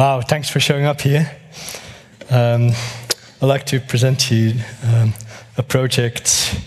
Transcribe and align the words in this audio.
Wow, 0.00 0.22
thanks 0.22 0.48
for 0.48 0.60
showing 0.60 0.86
up 0.86 1.02
here. 1.02 1.30
Um, 2.30 2.70
I'd 3.42 3.46
like 3.46 3.66
to 3.66 3.80
present 3.80 4.18
to 4.20 4.34
you 4.34 4.54
um, 4.82 5.12
a 5.58 5.62
project. 5.62 6.58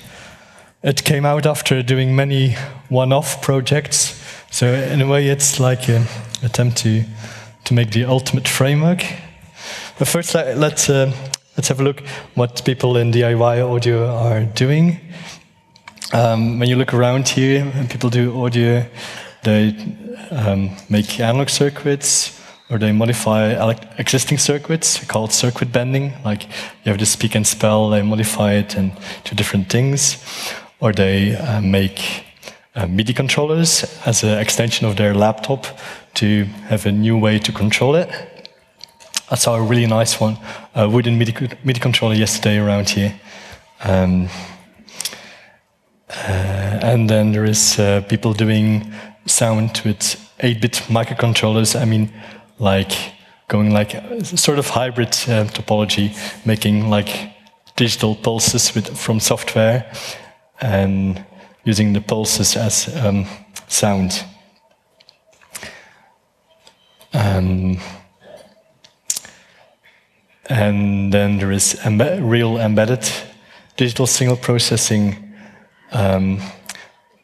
It 0.83 1.03
came 1.03 1.25
out 1.25 1.47
after 1.47 1.81
doing 1.81 2.15
many 2.15 2.55
one-off 2.89 3.41
projects. 3.41 4.21
So 4.51 4.67
in 4.67 5.01
a 5.01 5.07
way, 5.07 5.29
it's 5.29 5.59
like 5.59 5.89
an 5.89 6.05
attempt 6.43 6.77
to, 6.83 7.05
to 7.63 7.73
make 7.73 7.89
the 7.89 8.05
ultimate 8.05 8.47
framework. 8.47 9.03
But 9.97 10.07
first, 10.07 10.35
let, 10.35 10.59
let's, 10.59 10.87
uh, 10.87 11.11
let's 11.57 11.69
have 11.69 11.79
a 11.79 11.83
look 11.83 12.01
what 12.35 12.63
people 12.63 12.97
in 12.97 13.11
DIY 13.11 13.67
audio 13.67 14.15
are 14.15 14.43
doing. 14.43 14.99
Um, 16.13 16.59
when 16.59 16.69
you 16.69 16.75
look 16.75 16.93
around 16.93 17.29
here, 17.29 17.65
people 17.89 18.11
do 18.11 18.39
audio, 18.45 18.85
they 19.41 19.75
um, 20.29 20.69
make 20.87 21.19
analog 21.19 21.49
circuits, 21.49 22.42
or 22.73 22.79
they 22.79 22.91
modify 22.91 23.53
existing 23.99 24.39
circuits 24.39 25.05
called 25.05 25.31
circuit 25.31 25.71
bending. 25.71 26.11
Like 26.25 26.45
you 26.83 26.91
have 26.91 26.97
the 26.97 27.05
speak 27.05 27.35
and 27.35 27.45
spell, 27.45 27.91
they 27.91 28.01
modify 28.01 28.53
it 28.53 28.75
and 28.75 28.91
do 29.25 29.35
different 29.35 29.69
things, 29.69 30.17
or 30.79 30.91
they 30.91 31.35
uh, 31.35 31.61
make 31.61 32.25
uh, 32.73 32.87
MIDI 32.87 33.13
controllers 33.13 33.83
as 34.07 34.23
an 34.23 34.39
extension 34.39 34.87
of 34.87 34.95
their 34.95 35.13
laptop 35.13 35.67
to 36.15 36.45
have 36.67 36.87
a 36.87 36.91
new 36.91 37.15
way 37.15 37.37
to 37.37 37.51
control 37.51 37.93
it. 37.93 38.09
I 39.29 39.35
saw 39.35 39.55
a 39.55 39.61
really 39.61 39.85
nice 39.85 40.19
one, 40.19 40.37
a 40.73 40.89
wooden 40.89 41.19
MIDI, 41.19 41.55
MIDI 41.63 41.79
controller 41.79 42.15
yesterday 42.15 42.57
around 42.57 42.89
here. 42.89 43.13
Um, 43.83 44.29
uh, 46.09 46.79
and 46.81 47.07
then 47.07 47.33
there 47.33 47.45
is 47.45 47.77
uh, 47.77 48.01
people 48.09 48.33
doing 48.33 48.91
sound 49.27 49.81
with 49.85 49.99
8-bit 50.39 50.83
microcontrollers. 50.89 51.79
I 51.79 51.85
mean, 51.85 52.11
like 52.59 52.91
going 53.47 53.71
like 53.71 53.91
sort 54.23 54.59
of 54.59 54.69
hybrid 54.69 55.09
uh, 55.09 55.45
topology, 55.45 56.15
making 56.45 56.89
like 56.89 57.33
digital 57.75 58.15
pulses 58.15 58.73
with, 58.75 58.97
from 58.97 59.19
software 59.19 59.91
and 60.61 61.23
using 61.63 61.93
the 61.93 62.01
pulses 62.01 62.55
as 62.55 62.95
um, 63.03 63.25
sound. 63.67 64.23
Um, 67.13 67.77
and 70.47 71.13
then 71.13 71.37
there 71.37 71.51
is 71.51 71.75
embe 71.81 72.19
real 72.21 72.57
embedded 72.57 73.07
digital 73.77 74.07
signal 74.07 74.37
processing. 74.37 75.33
Um, 75.91 76.39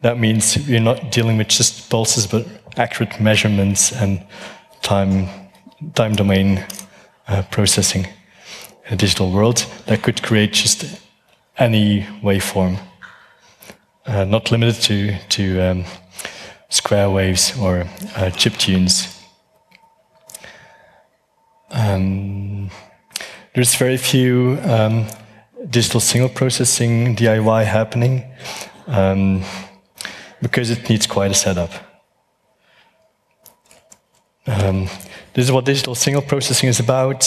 that 0.02 0.18
means 0.18 0.70
you're 0.70 0.80
not 0.80 1.12
dealing 1.12 1.38
with 1.38 1.50
just 1.50 1.90
pulses, 1.90 2.28
but 2.28 2.48
accurate 2.78 3.20
measurements 3.20 3.92
and 3.92 4.26
time, 4.82 5.28
time 5.94 6.16
domain 6.16 6.66
uh, 7.28 7.44
processing 7.52 8.06
in 8.88 8.94
a 8.94 8.96
digital 8.96 9.32
world 9.32 9.66
that 9.86 10.02
could 10.02 10.22
create 10.24 10.54
just 10.54 10.86
any 11.58 12.04
waveform, 12.24 12.80
uh, 14.06 14.24
not 14.26 14.52
limited 14.52 14.82
to, 14.82 15.18
to 15.30 15.62
um, 15.62 15.86
square 16.70 17.10
waves 17.10 17.58
or 17.60 17.86
uh, 18.16 18.30
chip 18.32 18.54
tunes. 18.54 19.16
Um, 21.72 22.72
there's 23.54 23.76
very 23.76 23.98
few 23.98 24.58
um, 24.64 25.06
digital 25.70 26.00
signal 26.00 26.30
processing 26.30 27.16
DIY 27.16 27.66
happening 27.66 28.24
um, 28.88 29.44
because 30.42 30.70
it 30.72 30.90
needs 30.90 31.06
quite 31.06 31.32
a 31.32 31.36
setup. 31.36 31.89
Um, 34.48 34.86
this 35.34 35.46
is 35.46 35.52
what 35.52 35.66
digital 35.66 35.96
signal 35.96 36.22
processing 36.22 36.70
is 36.70 36.80
about. 36.80 37.24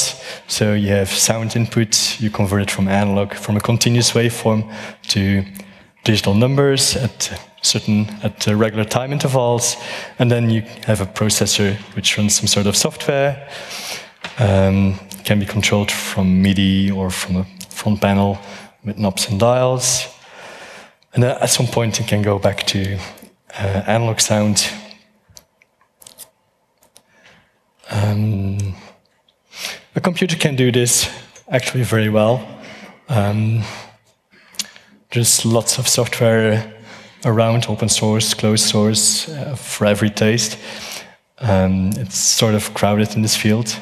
So 0.49 0.75
you 0.75 0.89
have 0.89 1.09
sound 1.09 1.57
input, 1.57 2.21
you 2.21 2.31
convert 2.31 2.63
it 2.63 2.71
from 2.71 2.89
analog, 2.89 3.35
from 3.35 3.57
a 3.57 3.61
continuous 3.61 4.13
waveform 4.13 4.73
to 5.09 5.45
digital 6.05 6.35
numbers 6.35 6.97
at 6.97 7.41
certain 7.63 8.09
at 8.23 8.47
regular 8.47 8.85
time 8.85 9.13
intervals, 9.13 9.77
and 10.19 10.31
then 10.31 10.51
you 10.51 10.63
have 10.87 11.01
a 11.01 11.07
processor 11.07 11.77
which 11.95 12.19
runs 12.19 12.35
some 12.35 12.49
sort 12.49 12.67
of 12.67 12.77
software. 12.77 13.49
Um, 14.39 14.99
can 15.25 15.39
be 15.39 15.47
controlled 15.47 15.91
from 15.91 16.43
MIDI 16.43 16.91
or 16.91 17.11
from 17.11 17.37
a 17.37 17.45
front 17.69 18.01
panel 18.01 18.39
with 18.85 18.99
knobs 18.99 19.29
and 19.29 19.39
dials. 19.39 20.07
And 21.15 21.25
at 21.25 21.51
some 21.51 21.67
point, 21.67 22.01
it 22.01 22.09
can 22.09 22.23
go 22.23 22.39
back 22.39 22.67
to 22.69 22.99
uh, 23.59 23.83
analog 23.87 24.21
sound 24.21 24.69
um, 27.93 28.75
a 29.95 30.01
computer 30.01 30.37
can 30.37 30.57
do 30.57 30.73
this 30.73 31.11
actually 31.49 31.85
very 31.85 32.09
well. 32.09 32.43
Um, 33.09 33.63
there's 35.11 35.45
lots 35.45 35.79
of 35.79 35.87
software 35.87 36.73
around, 37.27 37.67
open 37.69 37.91
source, 37.91 38.33
closed 38.33 38.65
source, 38.65 39.29
uh, 39.29 39.55
for 39.57 39.87
every 39.87 40.09
taste. 40.09 40.59
Um, 41.39 41.91
it's 41.97 42.17
sort 42.17 42.55
of 42.55 42.73
crowded 42.73 43.15
in 43.15 43.21
this 43.21 43.37
field. 43.37 43.77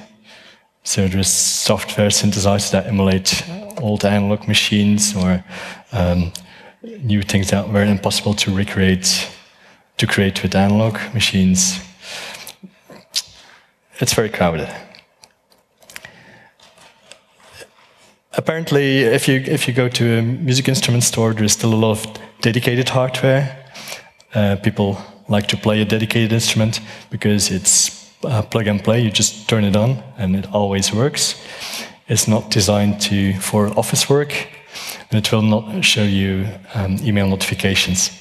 So 0.82 1.06
there's 1.06 1.28
software 1.28 2.08
synthesizers 2.08 2.72
that 2.72 2.86
emulate 2.86 3.44
old 3.80 4.04
analog 4.04 4.48
machines 4.48 5.14
or 5.14 5.44
um, 5.92 6.32
new 6.82 7.22
things 7.22 7.50
that 7.50 7.68
were 7.68 7.84
impossible 7.84 8.34
to 8.34 8.52
recreate, 8.52 9.30
to 9.98 10.06
create 10.06 10.42
with 10.42 10.56
analog 10.56 10.98
machines 11.14 11.80
it's 14.00 14.14
very 14.14 14.30
crowded. 14.30 14.68
Apparently, 18.32 19.00
if 19.00 19.28
you, 19.28 19.36
if 19.40 19.68
you 19.68 19.74
go 19.74 19.88
to 19.88 20.18
a 20.18 20.22
music 20.22 20.68
instrument 20.68 21.02
store, 21.04 21.34
there's 21.34 21.52
still 21.52 21.74
a 21.74 21.76
lot 21.76 21.90
of 21.92 22.20
dedicated 22.40 22.88
hardware. 22.88 23.66
Uh, 24.34 24.56
people 24.62 24.96
like 25.28 25.46
to 25.48 25.56
play 25.56 25.82
a 25.82 25.84
dedicated 25.84 26.32
instrument 26.32 26.80
because 27.10 27.50
it's 27.50 28.10
uh, 28.24 28.42
plug 28.42 28.66
and 28.66 28.82
play. 28.82 29.00
You 29.00 29.10
just 29.10 29.48
turn 29.48 29.64
it 29.64 29.76
on 29.76 30.02
and 30.16 30.36
it 30.36 30.46
always 30.52 30.92
works. 30.92 31.34
It's 32.08 32.26
not 32.26 32.50
designed 32.50 33.00
to, 33.02 33.34
for 33.40 33.66
office 33.78 34.08
work, 34.08 34.32
and 35.10 35.18
it 35.18 35.30
will 35.30 35.42
not 35.42 35.84
show 35.84 36.02
you 36.02 36.46
um, 36.74 36.96
email 37.02 37.28
notifications 37.28 38.19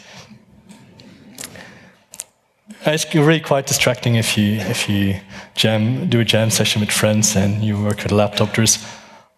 it's 2.86 3.14
really 3.14 3.40
quite 3.40 3.68
distracting 3.68 4.16
if 4.16 4.38
you 4.38 4.60
if 4.60 4.90
you 4.90 5.20
jam 5.56 6.10
do 6.10 6.20
a 6.22 6.26
jam 6.26 6.50
session 6.50 6.82
with 6.82 6.92
friends 6.92 7.36
and 7.36 7.64
you 7.64 7.82
work 7.82 8.04
with 8.04 8.12
a 8.12 8.16
laptop. 8.16 8.56
There's 8.56 8.80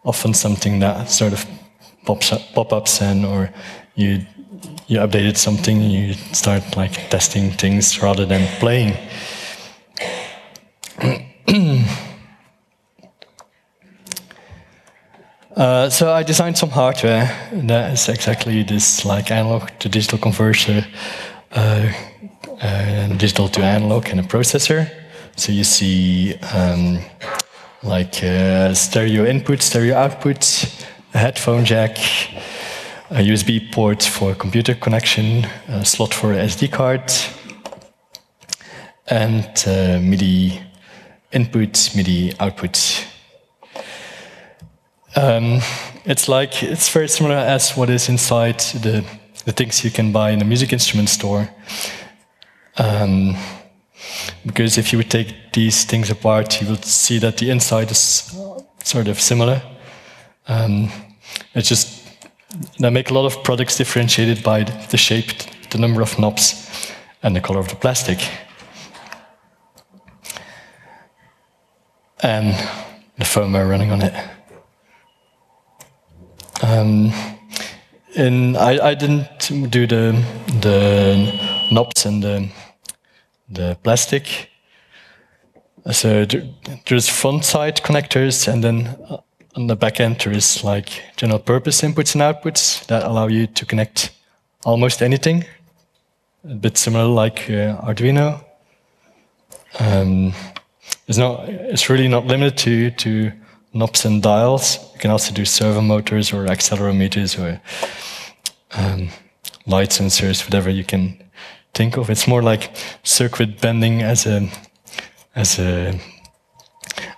often 0.04 0.34
something 0.34 0.80
that 0.80 1.10
sort 1.10 1.34
of 1.34 1.46
pops 2.06 2.32
up, 2.32 2.42
pop-ups 2.54 3.02
and 3.02 3.26
or 3.26 3.50
you 3.96 4.26
you 4.88 5.00
updated 5.00 5.38
something 5.38 5.82
you 5.82 6.14
start 6.34 6.76
like 6.76 7.10
testing 7.10 7.52
things 7.52 8.02
rather 8.02 8.26
than 8.26 8.48
playing. 8.60 8.96
uh, 15.56 15.90
so 15.90 16.12
I 16.12 16.24
designed 16.24 16.58
some 16.58 16.70
hardware 16.70 17.32
that 17.54 17.94
is 17.94 18.10
exactly 18.10 18.64
this 18.64 19.06
like 19.06 19.32
analog 19.32 19.70
to 19.80 19.90
digital 19.90 20.20
converter. 20.20 20.86
Uh, 21.52 21.92
digital 23.18 23.48
to 23.50 23.62
analog 23.62 24.08
and 24.10 24.20
a 24.20 24.24
processor. 24.24 24.90
So 25.36 25.52
you 25.52 25.64
see 25.64 26.36
um, 26.54 27.00
like 27.84 28.24
uh, 28.24 28.74
stereo 28.74 29.26
input, 29.26 29.62
stereo 29.62 29.96
output, 29.96 30.66
a 31.14 31.18
headphone 31.18 31.66
jack, 31.66 31.98
a 33.10 33.22
USB 33.22 33.72
port 33.72 34.04
for 34.04 34.36
computer 34.36 34.76
connection, 34.76 35.46
a 35.68 35.84
slot 35.84 36.14
for 36.14 36.34
SD 36.34 36.72
card, 36.72 37.12
and 39.08 39.46
uh, 39.68 40.00
MIDI 40.00 40.62
input, 41.32 41.96
MIDI 41.96 42.34
output. 42.40 43.08
Um, 45.16 45.60
it's 46.06 46.30
like 46.30 46.64
it's 46.64 46.90
very 46.90 47.10
similar 47.10 47.36
as 47.36 47.76
what 47.76 47.90
is 47.90 48.08
inside 48.10 48.60
the 48.60 49.04
the 49.46 49.52
things 49.52 49.84
you 49.84 49.90
can 49.90 50.12
buy 50.12 50.32
in 50.32 50.42
a 50.42 50.46
music 50.46 50.72
instrument 50.72 51.10
store. 51.10 51.50
Um, 52.78 53.36
because 54.46 54.78
if 54.78 54.92
you 54.92 54.98
would 54.98 55.12
take 55.12 55.54
these 55.54 55.86
things 55.86 56.10
apart, 56.10 56.62
you 56.62 56.68
would 56.70 56.86
see 56.86 57.20
that 57.20 57.38
the 57.38 57.50
inside 57.50 57.92
is 57.92 58.36
sort 58.84 59.08
of 59.08 59.20
similar. 59.20 59.62
Um, 60.48 60.90
it's 61.54 61.70
just 61.70 62.08
they 62.80 62.90
make 62.90 63.10
a 63.10 63.14
lot 63.14 63.26
of 63.26 63.44
products 63.44 63.78
differentiated 63.78 64.44
by 64.44 64.64
the 64.64 64.98
shape, 64.98 65.32
the 65.70 65.78
number 65.78 66.02
of 66.02 66.18
knobs, 66.20 66.92
and 67.24 67.36
the 67.36 67.42
color 67.42 67.60
of 67.60 67.70
the 67.70 67.76
plastic. 67.76 68.20
And 72.24 72.54
the 73.18 73.24
firmware 73.24 73.70
running 73.70 73.92
on 73.92 74.02
it. 74.02 74.14
Um, 76.62 77.12
and 78.16 78.58
I, 78.58 78.90
I 78.90 78.94
didn't 78.94 79.72
do 79.72 79.88
the 79.88 80.24
the 80.60 81.51
knobs 81.72 82.06
and 82.06 82.22
the, 82.22 82.50
the 83.50 83.78
plastic. 83.84 84.50
So 85.92 86.26
there's 86.86 87.10
front-side 87.10 87.78
connectors, 87.78 88.48
and 88.48 88.64
then 88.64 88.88
uh, 89.10 89.18
on 89.56 89.68
the 89.68 89.76
back 89.76 90.00
end 90.00 90.20
there 90.20 90.34
is 90.34 90.64
like 90.64 90.90
general 91.18 91.40
purpose 91.40 91.82
inputs 91.82 92.14
and 92.14 92.22
outputs 92.22 92.86
that 92.86 93.04
allow 93.04 93.28
you 93.28 93.48
to 93.48 93.66
connect 93.66 94.12
almost 94.64 95.02
anything. 95.02 95.46
A 96.44 96.56
bit 96.56 96.78
similar 96.78 97.06
like 97.06 97.50
uh, 97.50 97.82
Arduino. 97.82 98.44
Um, 99.80 100.34
it's 101.08 101.18
not. 101.18 101.48
It's 101.50 101.90
really 101.90 102.08
not 102.08 102.26
limited 102.26 102.58
to 102.60 102.92
to 102.92 103.32
knobs 103.74 104.06
and 104.06 104.22
dials. 104.22 104.78
You 104.94 105.00
can 105.00 105.12
also 105.12 105.34
do 105.34 105.46
servo 105.46 105.82
motors 105.82 106.34
or 106.34 106.46
accelerometers 106.46 107.40
or 107.40 107.62
um, 108.74 109.10
light 109.66 109.90
sensors, 109.90 110.44
whatever 110.44 110.70
you 110.70 110.84
can 110.84 111.31
think 111.74 111.98
of. 111.98 112.10
It's 112.10 112.28
more 112.28 112.42
like 112.42 112.76
circuit 113.04 113.62
bending 113.62 114.02
as 114.02 114.26
a 114.26 114.50
as 115.36 115.60
a 115.60 116.00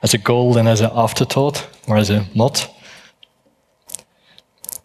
as 0.02 0.14
a 0.14 0.18
goal 0.18 0.54
than 0.54 0.68
as 0.68 0.82
an 0.82 0.92
afterthought 0.94 1.68
or 1.88 1.98
as 1.98 2.10
a 2.10 2.26
mod. 2.36 2.62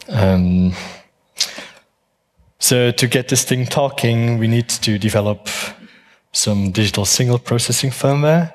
Um, 0.09 0.73
so 2.59 2.91
to 2.91 3.07
get 3.07 3.29
this 3.29 3.45
thing 3.45 3.67
talking, 3.67 4.39
we 4.39 4.49
need 4.49 4.69
to 4.69 4.99
develop 4.99 5.49
some 6.33 6.71
digital 6.71 7.05
signal 7.05 7.39
processing 7.39 7.91
firmware 7.91 8.53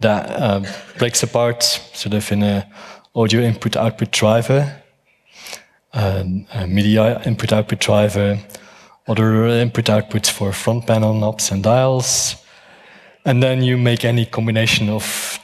that 0.00 0.30
uh, 0.30 0.64
breaks 0.98 1.22
apart 1.22 1.62
sort 1.62 2.14
of 2.14 2.32
in 2.32 2.42
a 2.42 2.68
audio 3.14 3.40
input 3.40 3.76
output 3.76 4.10
driver, 4.10 4.82
um, 5.92 6.46
a 6.52 6.66
MIDI 6.66 6.96
input 7.24 7.52
output 7.52 7.78
driver, 7.78 8.38
other 9.06 9.46
input 9.46 9.86
outputs 9.86 10.30
for 10.30 10.52
front 10.52 10.86
panel 10.86 11.14
knobs 11.14 11.50
and 11.50 11.62
dials, 11.62 12.36
and 13.24 13.42
then 13.42 13.62
you 13.62 13.76
make 13.76 14.04
any 14.04 14.26
combination 14.26 14.88
of 14.88 15.38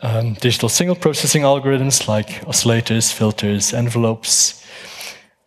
um, 0.00 0.34
digital 0.34 0.68
signal 0.68 0.96
processing 0.96 1.42
algorithms 1.42 2.08
like 2.08 2.28
oscillators, 2.46 3.12
filters, 3.12 3.72
envelopes, 3.72 4.66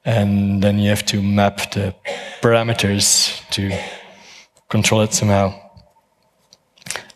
and 0.04 0.62
then 0.62 0.80
you 0.80 0.90
have 0.90 1.06
to 1.06 1.22
map 1.22 1.72
the 1.72 1.94
parameters 2.42 3.42
to 3.50 3.72
control 4.70 5.02
it 5.02 5.14
somehow, 5.14 5.54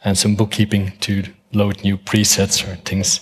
and 0.04 0.18
some 0.18 0.36
bookkeeping 0.36 0.92
to 1.00 1.24
load 1.54 1.84
new 1.84 1.98
presets 1.98 2.64
or 2.64 2.76
things. 2.78 3.22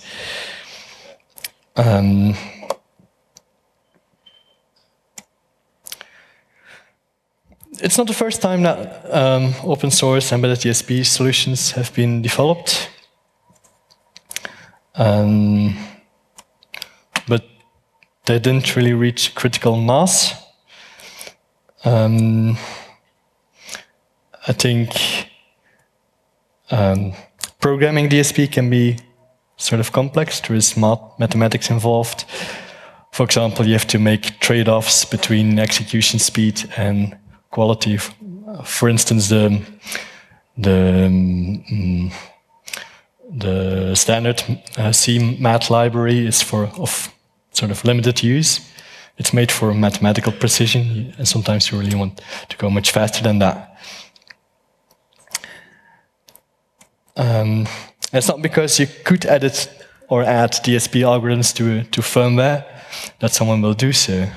Um, 1.76 2.34
it's 7.80 7.98
not 7.98 8.06
the 8.06 8.14
first 8.14 8.42
time 8.42 8.62
that 8.62 9.14
um, 9.14 9.54
open 9.62 9.90
source 9.90 10.32
embedded 10.32 10.58
DSP 10.58 11.04
solutions 11.04 11.72
have 11.72 11.94
been 11.94 12.22
developed. 12.22 12.90
Um, 14.94 15.76
but 17.28 17.44
they 18.26 18.38
didn't 18.38 18.74
really 18.74 18.94
reach 18.94 19.34
critical 19.34 19.76
mass. 19.76 20.34
Um, 21.84 22.56
I 24.46 24.52
think 24.52 24.90
um, 26.70 27.12
programming 27.60 28.08
DSP 28.08 28.50
can 28.50 28.68
be 28.68 28.98
sort 29.56 29.80
of 29.80 29.92
complex. 29.92 30.40
There 30.40 30.56
is 30.56 30.76
math 30.76 31.00
mathematics 31.18 31.70
involved. 31.70 32.24
For 33.12 33.24
example, 33.24 33.66
you 33.66 33.72
have 33.72 33.86
to 33.88 33.98
make 33.98 34.40
trade-offs 34.40 35.04
between 35.04 35.58
execution 35.58 36.18
speed 36.18 36.70
and 36.76 37.16
quality. 37.50 37.98
For 38.64 38.88
instance, 38.88 39.28
the 39.28 39.62
the 40.56 41.06
um, 41.06 42.10
the 43.30 43.94
standard 43.94 44.42
uh, 44.76 44.92
math 45.38 45.70
library 45.70 46.26
is 46.26 46.42
for 46.42 46.66
of 46.78 47.12
sort 47.52 47.70
of 47.70 47.84
limited 47.84 48.22
use. 48.22 48.60
It's 49.18 49.32
made 49.32 49.50
for 49.50 49.74
mathematical 49.74 50.32
precision, 50.32 51.14
and 51.18 51.26
sometimes 51.26 51.70
you 51.70 51.78
really 51.78 51.96
want 51.96 52.20
to 52.48 52.56
go 52.56 52.70
much 52.70 52.92
faster 52.92 53.22
than 53.22 53.40
that. 53.40 53.76
Um, 57.16 57.66
it's 58.12 58.28
not 58.28 58.40
because 58.40 58.78
you 58.78 58.86
could 59.04 59.26
edit 59.26 59.68
or 60.08 60.22
add 60.22 60.52
DSP 60.52 61.02
algorithms 61.02 61.52
to, 61.56 61.82
to 61.90 62.00
firmware 62.00 62.64
that 63.18 63.32
someone 63.32 63.60
will 63.60 63.74
do 63.74 63.92
so. 63.92 64.28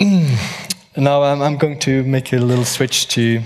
Now 0.00 1.24
um, 1.24 1.42
I'm 1.42 1.56
going 1.56 1.78
to 1.80 2.04
make 2.04 2.32
a 2.32 2.36
little 2.36 2.64
switch 2.64 3.08
to 3.08 3.42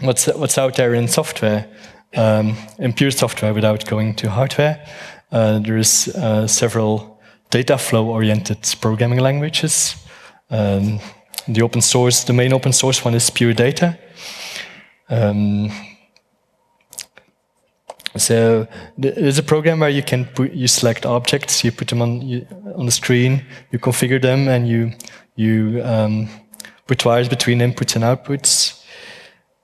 what's, 0.00 0.26
what's 0.26 0.56
out 0.56 0.76
there 0.76 0.94
in 0.94 1.08
software, 1.08 1.68
um, 2.16 2.56
in 2.78 2.94
pure 2.94 3.10
software 3.10 3.52
without 3.52 3.84
going 3.86 4.14
to 4.16 4.30
hardware. 4.30 4.86
Uh, 5.30 5.58
there's 5.58 6.08
uh, 6.08 6.46
several 6.46 7.20
data 7.50 7.76
flow 7.76 8.06
oriented 8.08 8.58
programming 8.80 9.18
languages. 9.18 9.94
Um, 10.48 11.00
the 11.46 11.60
open 11.60 11.82
source, 11.82 12.24
the 12.24 12.32
main 12.32 12.54
open 12.54 12.72
source 12.72 13.04
one 13.04 13.14
is 13.14 13.28
Pure 13.28 13.54
Data. 13.54 13.98
Um, 15.10 15.70
so 18.16 18.66
there's 18.98 19.38
a 19.38 19.42
program 19.42 19.80
where 19.80 19.90
you 19.90 20.02
can 20.02 20.26
put, 20.26 20.52
you 20.52 20.68
select 20.68 21.06
objects, 21.06 21.64
you 21.64 21.72
put 21.72 21.88
them 21.88 22.02
on 22.02 22.20
you, 22.22 22.46
on 22.76 22.86
the 22.86 22.92
screen, 22.92 23.44
you 23.70 23.78
configure 23.78 24.20
them, 24.20 24.48
and 24.48 24.68
you 24.68 24.92
you 25.34 25.80
um, 25.84 26.28
put 26.86 27.04
wires 27.04 27.28
between 27.28 27.60
inputs 27.60 27.96
and 27.96 28.04
outputs, 28.04 28.82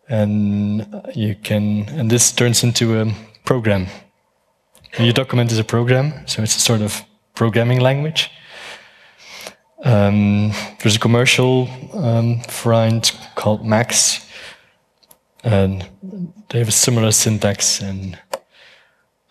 and 0.08 1.02
you 1.14 1.34
can 1.34 1.88
and 1.90 2.10
this 2.10 2.32
turns 2.32 2.64
into 2.64 3.00
a 3.00 3.12
program. 3.44 3.86
And 4.96 5.04
your 5.04 5.12
document 5.12 5.52
is 5.52 5.58
a 5.58 5.64
program, 5.64 6.26
so 6.26 6.42
it's 6.42 6.56
a 6.56 6.60
sort 6.60 6.80
of 6.80 7.02
programming 7.34 7.80
language. 7.80 8.30
Um, 9.84 10.52
there's 10.80 10.96
a 10.96 10.98
commercial 10.98 11.68
um, 11.92 12.42
called 13.36 13.64
Max, 13.64 14.26
and 15.44 15.86
they 16.48 16.58
have 16.58 16.68
a 16.68 16.72
similar 16.72 17.12
syntax 17.12 17.80
and 17.80 18.18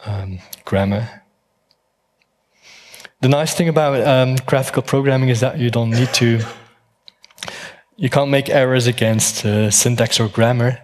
um, 0.05 0.39
grammar. 0.63 1.23
The 3.19 3.29
nice 3.29 3.55
thing 3.55 3.67
about 3.67 4.05
um, 4.05 4.35
graphical 4.45 4.83
programming 4.83 5.29
is 5.29 5.39
that 5.39 5.57
you 5.57 5.71
don't 5.71 5.89
need 5.89 6.13
to, 6.13 6.39
you 7.95 8.11
can't 8.11 8.29
make 8.29 8.47
errors 8.47 8.85
against 8.85 9.43
uh, 9.43 9.71
syntax 9.71 10.19
or 10.19 10.27
grammar 10.27 10.79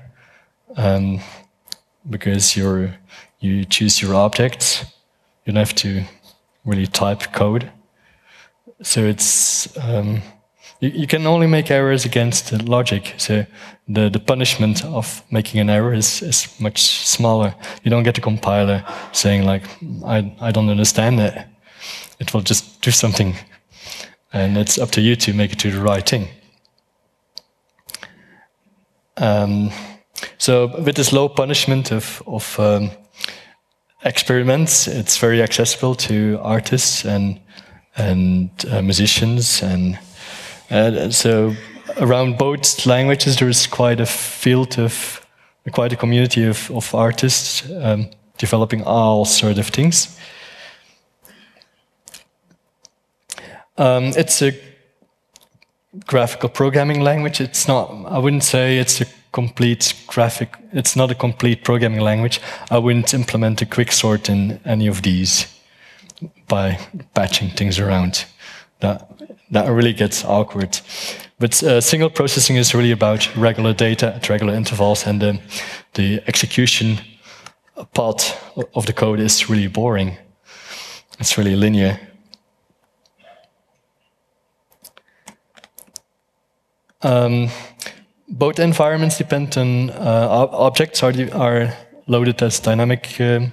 um, 0.75 1.19
because 2.09 2.57
you're, 2.57 2.95
you 3.39 3.65
choose 3.65 4.01
your 4.01 4.15
objects. 4.15 4.83
You 5.45 5.53
don't 5.53 5.59
have 5.59 5.75
to 5.75 6.05
really 6.65 6.87
type 6.87 7.31
code. 7.33 7.71
So 8.81 9.01
it's, 9.01 9.77
um, 9.77 10.23
you, 10.79 10.89
you, 10.89 11.05
can 11.05 11.27
only 11.27 11.45
make 11.45 11.69
errors 11.69 12.03
against 12.03 12.49
the 12.49 12.63
logic. 12.63 13.13
So 13.17 13.45
the, 13.87 14.09
the 14.09 14.19
punishment 14.19 14.83
of 14.83 15.21
making 15.29 15.61
an 15.61 15.69
error 15.69 15.93
is, 15.93 16.23
is 16.23 16.59
much 16.59 16.81
smaller. 16.81 17.53
You 17.83 17.91
don't 17.91 18.01
get 18.01 18.17
a 18.17 18.21
compiler 18.21 18.83
saying 19.11 19.45
like, 19.45 19.69
I, 20.03 20.35
I 20.41 20.51
don't 20.51 20.69
understand 20.69 21.19
it 21.19 21.47
it 22.23 22.33
will 22.33 22.41
just 22.41 22.81
do 22.81 22.91
something. 22.91 23.35
And 24.31 24.57
it's 24.57 24.77
up 24.79 24.91
to 24.91 25.01
you 25.01 25.15
to 25.17 25.33
make 25.33 25.51
it 25.53 25.59
do 25.59 25.71
the 25.71 25.81
right 25.81 26.09
thing. 26.09 26.27
Um, 29.17 29.71
so 30.37 30.67
with 30.85 30.95
this 30.95 31.11
low 31.13 31.29
punishment 31.29 31.91
of, 31.91 32.23
of 32.25 32.59
um, 32.59 32.91
experiments, 34.03 34.87
it's 34.87 35.17
very 35.17 35.41
accessible 35.41 35.95
to 35.95 36.39
artists 36.41 37.05
and 37.05 37.39
and 37.95 38.49
uh, 38.71 38.81
musicians, 38.81 39.61
and 39.61 39.99
uh, 40.71 41.11
so 41.11 41.53
around 41.97 42.37
both 42.39 42.85
languages 42.87 43.37
there 43.37 43.49
is 43.49 43.67
quite 43.67 44.01
a 44.01 44.05
field 44.05 44.79
of 44.79 45.21
quite 45.71 45.93
a 45.93 45.95
community 45.95 46.43
of, 46.43 46.71
of 46.71 46.95
artists 46.95 47.69
um, 47.81 48.09
developing 48.37 48.83
all 48.83 49.25
sort 49.25 49.59
of 49.59 49.67
things. 49.67 50.17
Um, 53.77 54.05
it's 54.15 54.41
a 54.41 54.53
graphical 56.05 56.49
programming 56.49 57.01
language. 57.01 57.41
It's 57.41 57.67
not, 57.67 57.89
I 58.07 58.17
wouldn't 58.19 58.43
say 58.43 58.77
it's 58.77 59.01
a 59.01 59.05
complete 59.31 59.93
graphic, 60.07 60.55
it's 60.71 60.95
not 60.95 61.11
a 61.11 61.15
complete 61.15 61.63
programming 61.63 62.01
language. 62.01 62.39
I 62.69 62.77
wouldn't 62.77 63.13
implement 63.13 63.61
a 63.61 63.65
quicksort 63.65 64.29
in 64.29 64.59
any 64.65 64.87
of 64.87 65.01
these 65.01 65.47
by 66.47 66.79
patching 67.13 67.49
things 67.49 67.79
around. 67.79 68.25
That, 68.79 69.09
that 69.51 69.69
really 69.69 69.93
gets 69.93 70.23
awkward. 70.23 70.79
But 71.39 71.61
uh, 71.63 71.81
signal 71.81 72.09
processing 72.09 72.57
is 72.57 72.73
really 72.73 72.91
about 72.91 73.35
regular 73.35 73.73
data 73.73 74.15
at 74.15 74.29
regular 74.29 74.53
intervals, 74.53 75.07
and 75.07 75.21
the, 75.21 75.39
the 75.93 76.21
execution 76.27 76.99
part 77.93 78.37
of 78.75 78.85
the 78.85 78.93
code 78.93 79.19
is 79.19 79.49
really 79.49 79.67
boring. 79.67 80.17
It's 81.19 81.37
really 81.37 81.55
linear. 81.55 81.99
Um, 87.03 87.49
both 88.29 88.59
environments 88.59 89.17
depend 89.17 89.57
on 89.57 89.89
uh, 89.91 90.47
objects 90.51 91.03
are, 91.03 91.13
are 91.33 91.73
loaded 92.07 92.41
as 92.41 92.59
dynamic, 92.59 93.19
uh, 93.19 93.47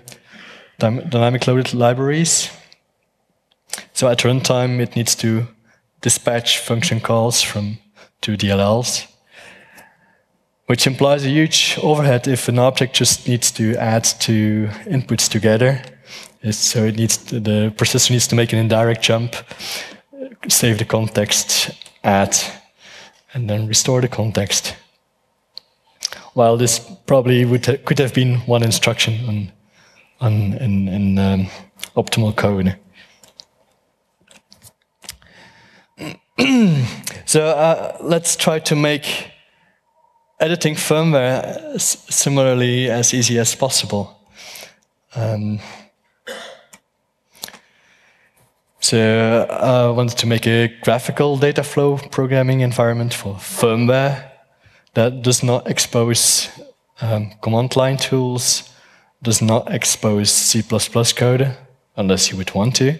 dynamic 0.78 1.46
loaded 1.46 1.74
libraries. 1.74 2.50
So 3.92 4.08
at 4.08 4.18
runtime, 4.18 4.80
it 4.80 4.96
needs 4.96 5.14
to 5.16 5.46
dispatch 6.00 6.58
function 6.58 7.00
calls 7.00 7.42
from 7.42 7.78
two 8.20 8.36
DLLs, 8.36 9.06
which 10.66 10.86
implies 10.86 11.24
a 11.24 11.28
huge 11.28 11.78
overhead 11.82 12.28
if 12.28 12.48
an 12.48 12.58
object 12.58 12.94
just 12.94 13.28
needs 13.28 13.50
to 13.52 13.74
add 13.76 14.04
two 14.04 14.68
inputs 14.86 15.28
together. 15.28 15.82
So 16.50 16.84
it 16.84 16.96
needs 16.96 17.18
to, 17.18 17.40
the 17.40 17.74
processor 17.76 18.12
needs 18.12 18.26
to 18.28 18.36
make 18.36 18.52
an 18.52 18.58
indirect 18.58 19.02
jump, 19.02 19.36
save 20.48 20.78
the 20.78 20.86
context, 20.86 21.70
add, 22.02 22.34
and 23.34 23.48
then 23.48 23.66
restore 23.66 24.00
the 24.00 24.08
context. 24.08 24.76
While 26.34 26.56
this 26.56 26.78
probably 27.06 27.44
would 27.44 27.66
ha 27.66 27.76
could 27.84 27.98
have 27.98 28.14
been 28.14 28.40
one 28.46 28.62
instruction 28.62 29.14
on, 29.28 29.52
on 30.20 30.32
in, 30.54 30.88
in 30.88 31.18
um, 31.18 31.46
optimal 31.96 32.34
code. 32.36 32.76
so 37.26 37.48
uh, 37.48 37.96
let's 38.00 38.36
try 38.36 38.58
to 38.60 38.76
make 38.76 39.30
editing 40.38 40.74
firmware 40.74 41.78
similarly 41.78 42.90
as 42.90 43.12
easy 43.12 43.38
as 43.38 43.54
possible. 43.54 44.16
Um, 45.14 45.58
so 48.90 49.46
uh, 49.48 49.86
I 49.86 49.90
wanted 49.92 50.18
to 50.18 50.26
make 50.26 50.48
a 50.48 50.66
graphical 50.82 51.36
data 51.36 51.62
flow 51.62 51.96
programming 51.96 52.62
environment 52.62 53.14
for 53.14 53.34
firmware 53.36 54.28
that 54.94 55.22
does 55.22 55.44
not 55.44 55.70
expose 55.70 56.48
um, 57.00 57.30
command 57.40 57.76
line 57.76 57.98
tools, 57.98 58.68
does 59.22 59.40
not 59.40 59.72
expose 59.72 60.32
C++ 60.32 60.60
code, 61.14 61.56
unless 61.96 62.32
you 62.32 62.36
would 62.36 62.52
want 62.52 62.74
to, 62.76 62.98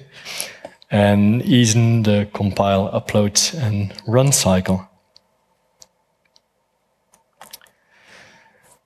and 0.93 1.43
easen 1.43 2.05
the 2.05 2.29
compile, 2.35 2.89
upload, 2.93 3.53
and 3.61 3.93
run 4.07 4.31
cycle. 4.31 4.89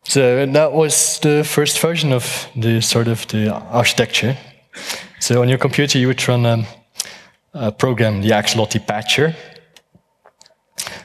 So 0.04 0.46
that 0.46 0.72
was 0.72 1.18
the 1.20 1.44
first 1.44 1.78
version 1.80 2.14
of 2.14 2.48
the 2.56 2.80
sort 2.80 3.08
of 3.08 3.28
the 3.28 3.52
architecture. 3.52 4.38
So 5.20 5.42
on 5.42 5.50
your 5.50 5.58
computer, 5.58 5.98
you 5.98 6.06
would 6.06 6.26
run 6.26 6.46
a, 6.46 6.66
a 7.54 7.72
program, 7.72 8.20
the 8.20 8.30
Axoloti 8.30 8.84
patcher. 8.84 9.34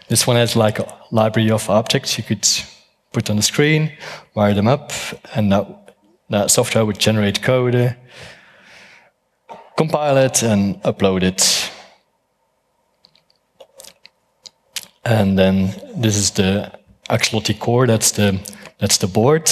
This 0.07 0.27
one 0.27 0.35
has 0.35 0.55
like 0.55 0.79
a 0.79 0.97
library 1.11 1.51
of 1.51 1.69
objects 1.69 2.17
you 2.17 2.23
could 2.23 2.47
put 3.13 3.29
on 3.29 3.37
the 3.37 3.43
screen, 3.43 3.91
wire 4.35 4.53
them 4.53 4.67
up, 4.67 4.91
and 5.35 5.51
that, 5.51 5.95
that 6.29 6.51
software 6.51 6.85
would 6.85 6.99
generate 6.99 7.41
code 7.41 7.95
compile 9.79 10.17
it 10.17 10.43
and 10.43 10.75
upload 10.83 11.23
it. 11.23 11.71
And 15.05 15.39
then 15.39 15.73
this 15.95 16.17
is 16.17 16.31
the 16.31 16.69
Axoloti 17.09 17.57
core, 17.57 17.87
that's 17.87 18.11
the, 18.11 18.41
that's 18.77 18.97
the 18.97 19.07
board. 19.07 19.49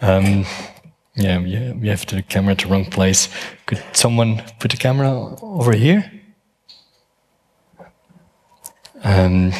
Um, 0.00 0.46
yeah, 1.18 1.38
we, 1.38 1.72
we 1.72 1.88
have 1.88 2.06
the 2.06 2.22
camera 2.22 2.52
at 2.52 2.58
the 2.58 2.68
wrong 2.68 2.84
place. 2.84 3.28
Could 3.66 3.82
someone 3.92 4.42
put 4.60 4.70
the 4.70 4.76
camera 4.76 5.10
over 5.42 5.72
here? 5.72 6.10
Um, 9.02 9.52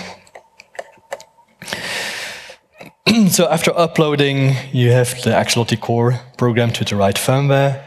so 3.29 3.49
after 3.49 3.77
uploading, 3.77 4.55
you 4.73 4.93
have 4.93 5.11
the 5.23 5.31
Axoloti 5.31 5.81
core 5.81 6.21
programmed 6.37 6.77
to 6.77 6.85
the 6.85 6.95
right 6.97 7.17
firmware. 7.17 7.83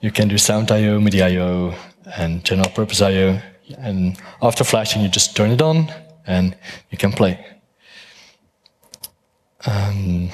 You 0.00 0.10
can 0.10 0.28
do 0.28 0.36
sound 0.36 0.70
I.O., 0.70 1.00
MIDI 1.00 1.22
I.O., 1.22 1.74
and 2.16 2.44
general 2.44 2.68
purpose 2.70 3.00
I.O. 3.00 3.40
And 3.78 4.18
after 4.42 4.62
flashing, 4.62 5.02
you 5.02 5.08
just 5.08 5.34
turn 5.34 5.50
it 5.50 5.62
on 5.62 5.90
and 6.26 6.54
you 6.90 6.98
can 6.98 7.12
play. 7.12 7.44
Um, 9.66 10.30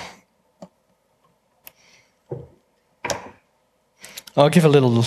I'll 4.35 4.49
give 4.49 4.65
a 4.65 4.69
little 4.69 5.05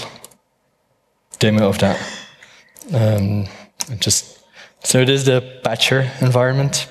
demo 1.40 1.68
of 1.68 1.80
that. 1.80 2.00
Um, 2.94 3.48
just 4.00 4.40
so 4.84 5.00
it 5.00 5.10
is 5.10 5.26
the 5.26 5.42
patcher 5.64 6.12
environment. 6.22 6.88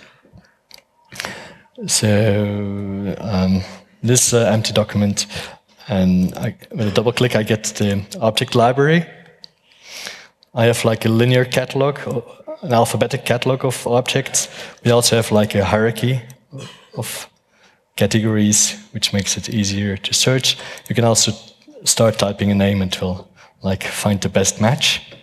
So 1.87 3.15
um, 3.19 3.63
this 4.03 4.35
uh, 4.35 4.51
empty 4.53 4.73
document 4.73 5.27
and 5.87 6.35
I, 6.37 6.57
with 6.73 6.89
a 6.89 6.91
double 6.91 7.13
click, 7.13 7.37
I 7.37 7.45
get 7.45 7.65
the 7.65 8.05
object 8.21 8.57
library. 8.57 9.07
I 10.55 10.65
have 10.65 10.85
like 10.85 11.05
a 11.05 11.09
linear 11.09 11.45
catalog, 11.45 11.99
an 12.63 12.73
alphabetic 12.73 13.25
catalog 13.25 13.65
of 13.65 13.87
objects. 13.87 14.49
We 14.85 14.91
also 14.91 15.17
have 15.17 15.31
like 15.31 15.55
a 15.55 15.65
hierarchy 15.65 16.21
of 16.97 17.29
categories, 17.95 18.77
which 18.93 19.13
makes 19.13 19.37
it 19.37 19.49
easier 19.49 19.97
to 19.97 20.15
search. 20.15 20.57
You 20.89 20.97
can 20.97 21.05
also 21.05 21.33
start 21.85 22.19
typing 22.19 22.51
a 22.51 22.55
name 22.55 22.83
and 22.83 22.95
it 22.95 23.01
will 23.01 23.31
like 23.63 23.85
find 23.85 24.21
the 24.21 24.29
best 24.29 24.61
match. 24.61 25.15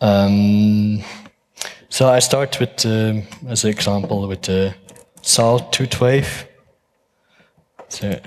Um, 0.00 1.02
so 1.88 2.08
I 2.08 2.20
start 2.20 2.58
with, 2.60 2.86
uh, 2.86 3.20
as 3.48 3.64
an 3.64 3.70
example, 3.70 4.26
with 4.28 4.42
the 4.42 4.74
sawtooth 5.22 6.00
wave. 6.00 6.46
So 7.88 8.20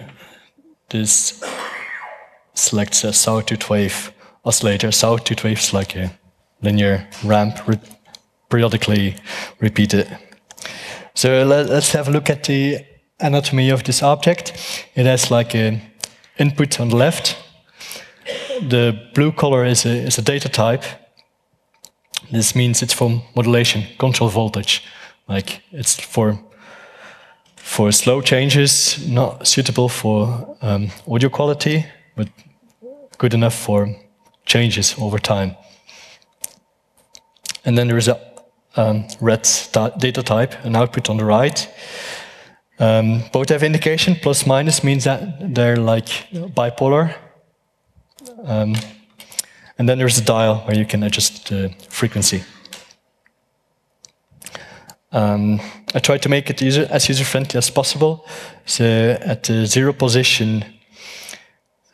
this 0.89 1.43
selects 2.53 3.03
a 3.03 3.13
sawtooth 3.13 3.69
wave 3.69 4.11
oscillator. 4.45 4.91
Sawtooth 4.91 5.43
wave 5.43 5.59
is 5.59 5.73
like 5.73 5.95
a 5.95 6.11
linear 6.61 7.07
ramp, 7.23 7.67
re 7.67 7.77
periodically 8.49 9.15
repeated. 9.59 10.07
So 11.15 11.43
let, 11.43 11.69
us 11.69 11.91
have 11.93 12.07
a 12.07 12.11
look 12.11 12.29
at 12.29 12.43
the 12.43 12.85
anatomy 13.19 13.69
of 13.69 13.83
this 13.83 14.03
object. 14.03 14.53
It 14.93 15.05
has 15.05 15.31
like 15.31 15.55
an 15.55 15.81
input 16.37 16.79
on 16.79 16.89
the 16.89 16.95
left. 16.95 17.37
The 18.61 19.09
blue 19.13 19.31
color 19.31 19.65
is 19.65 19.85
a, 19.85 19.89
is 19.89 20.17
a 20.17 20.21
data 20.21 20.49
type. 20.49 20.83
This 22.31 22.55
means 22.55 22.81
it's 22.81 22.93
for 22.93 23.21
modulation, 23.35 23.83
control 23.97 24.29
voltage. 24.29 24.83
Like 25.27 25.61
it's 25.71 25.99
for 25.99 26.39
for 27.55 27.91
slow 27.91 28.21
changes, 28.21 28.99
not 29.07 29.47
suitable 29.47 29.89
for 29.89 30.57
um, 30.61 30.91
audio 31.07 31.29
quality, 31.29 31.85
but 32.15 32.27
good 33.17 33.33
enough 33.33 33.55
for 33.55 33.95
changes 34.45 34.95
over 34.99 35.17
time. 35.17 35.55
And 37.65 37.77
then 37.77 37.87
there 37.87 37.97
is 37.97 38.07
a 38.09 38.19
um, 38.75 39.07
red 39.21 39.47
data 39.97 40.21
type, 40.21 40.53
an 40.65 40.75
output 40.75 41.09
on 41.09 41.17
the 41.17 41.25
right. 41.25 41.69
Um, 42.79 43.23
both 43.31 43.49
have 43.49 43.63
indication, 43.63 44.15
plus 44.15 44.45
minus 44.45 44.83
means 44.83 45.03
that 45.03 45.53
they're 45.53 45.77
like 45.77 46.07
bipolar. 46.55 47.15
Um, 48.43 48.75
and 49.77 49.87
then 49.87 49.97
there's 49.97 50.17
a 50.17 50.23
dial 50.23 50.57
where 50.65 50.77
you 50.77 50.85
can 50.85 51.03
adjust 51.03 51.49
the 51.49 51.73
frequency. 51.89 52.43
Um, 55.11 55.59
I 55.93 55.99
tried 55.99 56.23
to 56.23 56.29
make 56.29 56.49
it 56.49 56.61
user, 56.61 56.87
as 56.89 57.07
user-friendly 57.07 57.57
as 57.57 57.69
possible. 57.69 58.25
So 58.65 58.83
at 59.21 59.43
the 59.43 59.65
zero 59.67 59.93
position, 59.93 60.65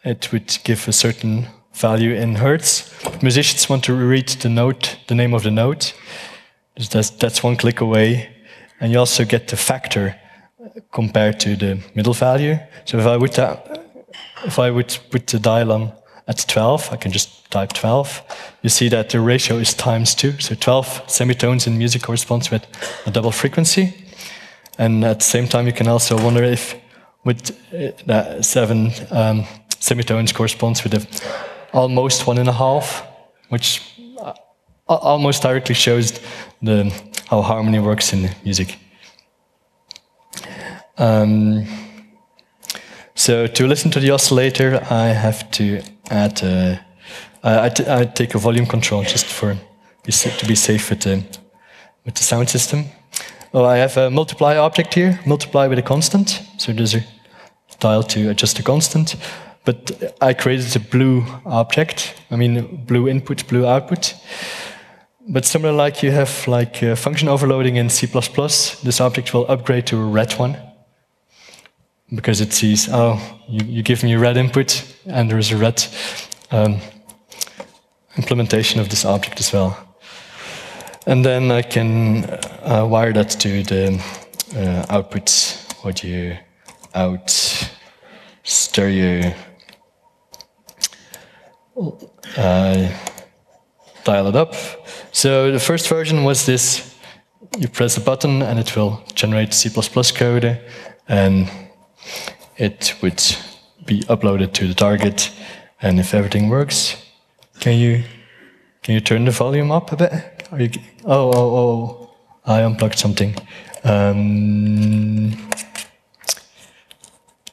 it 0.03 0.31
would 0.31 0.57
give 0.63 0.87
a 0.87 0.93
certain 0.93 1.47
value 1.73 2.13
in 2.13 2.35
hertz. 2.35 2.93
Musicians 3.21 3.69
want 3.69 3.83
to 3.85 3.93
read 3.93 4.29
the 4.29 4.49
note, 4.49 4.97
the 5.07 5.15
name 5.15 5.33
of 5.33 5.43
the 5.43 5.51
note. 5.51 5.93
That's, 6.77 7.09
that's 7.09 7.43
one 7.43 7.57
click 7.57 7.81
away. 7.81 8.29
And 8.79 8.93
you 8.93 8.99
also 8.99 9.25
get 9.25 9.49
the 9.49 9.57
factor 9.57 10.15
compared 10.91 11.39
to 11.41 11.55
the 11.55 11.79
middle 11.95 12.13
value. 12.13 12.57
So 12.85 12.97
if 12.99 13.05
I 13.05 13.17
would, 13.17 13.37
uh, 13.37 13.57
if 14.45 14.59
I 14.59 14.71
would 14.71 14.97
put 15.09 15.27
the 15.27 15.39
dial 15.39 15.71
on 15.71 15.93
at 16.27 16.45
12, 16.47 16.89
I 16.91 16.97
can 16.97 17.11
just 17.11 17.49
type 17.51 17.73
12. 17.73 18.21
You 18.61 18.69
see 18.69 18.89
that 18.89 19.09
the 19.09 19.19
ratio 19.19 19.57
is 19.57 19.73
times 19.73 20.15
2, 20.15 20.39
so 20.39 20.55
12 20.55 21.03
semitones 21.07 21.67
in 21.67 21.77
music 21.77 22.03
corresponds 22.03 22.51
with 22.51 22.65
a 23.05 23.11
double 23.11 23.31
frequency. 23.31 23.93
And 24.77 25.03
at 25.03 25.19
the 25.19 25.25
same 25.25 25.47
time, 25.47 25.65
you 25.65 25.73
can 25.73 25.87
also 25.87 26.15
wonder 26.23 26.43
if 26.43 26.75
with 27.25 27.51
uh, 27.73 27.91
that 28.05 28.45
7 28.45 28.91
um, 29.11 29.45
semitones 29.79 30.31
corresponds 30.31 30.83
with 30.83 31.23
almost 31.73 32.27
one 32.27 32.37
and 32.37 32.47
a 32.47 32.53
half, 32.53 33.05
which 33.49 33.81
uh, 34.19 34.33
almost 34.87 35.41
directly 35.41 35.75
shows 35.75 36.19
the, 36.61 36.91
how 37.27 37.41
harmony 37.41 37.79
works 37.79 38.13
in 38.13 38.29
music. 38.43 38.77
Um, 40.99 41.65
so 43.15 43.47
to 43.47 43.67
listen 43.67 43.89
to 43.91 43.99
the 43.99 44.11
oscillator, 44.11 44.85
I 44.89 45.07
have 45.07 45.49
to 45.51 45.81
add. 46.11 46.43
Uh, 46.43 46.77
I, 47.41 48.03
take 48.05 48.35
a 48.35 48.37
volume 48.37 48.65
control 48.65 49.03
just 49.03 49.25
for 49.25 49.55
to 50.03 50.45
be 50.45 50.55
safe 50.55 50.89
with 50.89 51.01
the 51.01 51.23
with 52.05 52.15
the 52.15 52.23
sound 52.23 52.49
system. 52.49 52.85
Oh, 53.53 53.63
I 53.63 53.77
have 53.77 53.97
a 53.97 54.09
multiply 54.09 54.57
object 54.57 54.93
here, 54.93 55.19
multiply 55.25 55.67
with 55.67 55.79
a 55.79 55.81
constant. 55.81 56.41
So 56.57 56.73
there's 56.73 56.95
a 56.95 57.03
dial 57.79 58.03
to 58.03 58.29
adjust 58.29 58.57
the 58.57 58.63
constant. 58.63 59.15
But 59.63 60.15
I 60.21 60.33
created 60.33 60.75
a 60.75 60.79
blue 60.79 61.23
object. 61.45 62.15
I 62.29 62.35
mean, 62.35 62.85
blue 62.85 63.07
input, 63.07 63.47
blue 63.47 63.65
output. 63.65 64.15
But 65.27 65.45
similar 65.45 65.73
like 65.73 66.03
you 66.03 66.11
have 66.11 66.47
like 66.47 66.83
uh, 66.83 66.95
function 66.95 67.27
overloading 67.29 67.77
in 67.77 67.89
C++, 67.89 68.07
this 68.07 69.01
object 69.01 69.33
will 69.33 69.45
upgrade 69.49 69.85
to 69.87 69.97
a 69.97 70.05
red 70.05 70.33
one. 70.33 70.57
Because 72.13 72.41
it 72.41 72.53
sees, 72.53 72.89
oh, 72.91 73.19
you, 73.47 73.65
you 73.65 73.83
give 73.83 74.03
me 74.03 74.13
a 74.13 74.19
red 74.19 74.37
input, 74.37 74.83
and 75.05 75.29
there 75.29 75.37
is 75.37 75.51
a 75.51 75.57
red 75.57 75.85
um, 76.51 76.79
implementation 78.17 78.79
of 78.79 78.89
this 78.89 79.05
object 79.05 79.39
as 79.39 79.53
well. 79.53 79.77
And 81.05 81.23
then 81.23 81.51
I 81.51 81.61
can 81.61 82.25
uh, 82.63 82.85
wire 82.89 83.13
that 83.13 83.29
to 83.41 83.63
the 83.63 84.03
uh, 84.55 84.85
output 84.89 85.29
audio 85.83 86.37
out 86.95 87.29
stereo 88.43 89.33
uh, 92.37 92.91
dial 94.03 94.27
it 94.27 94.35
up. 94.35 94.55
So 95.11 95.51
the 95.51 95.59
first 95.59 95.87
version 95.87 96.23
was 96.23 96.45
this. 96.45 96.95
You 97.57 97.67
press 97.67 97.97
a 97.97 98.01
button 98.01 98.41
and 98.41 98.59
it 98.59 98.75
will 98.75 99.03
generate 99.15 99.53
C++ 99.53 99.69
code 99.69 100.61
and 101.07 101.49
it 102.57 102.95
would 103.01 103.23
be 103.85 104.01
uploaded 104.03 104.53
to 104.53 104.67
the 104.67 104.73
target. 104.73 105.31
And 105.81 105.99
if 105.99 106.13
everything 106.13 106.49
works, 106.49 106.95
can 107.59 107.77
you 107.77 108.03
can 108.83 108.93
you 108.95 109.01
turn 109.01 109.25
the 109.25 109.31
volume 109.31 109.71
up 109.71 109.91
a 109.91 109.95
bit? 109.95 110.11
You, 110.57 110.69
oh, 111.05 111.31
oh, 111.31 111.55
oh, 111.57 112.09
I 112.45 112.61
unplugged 112.63 112.97
something. 112.97 113.35
Um, 113.83 115.37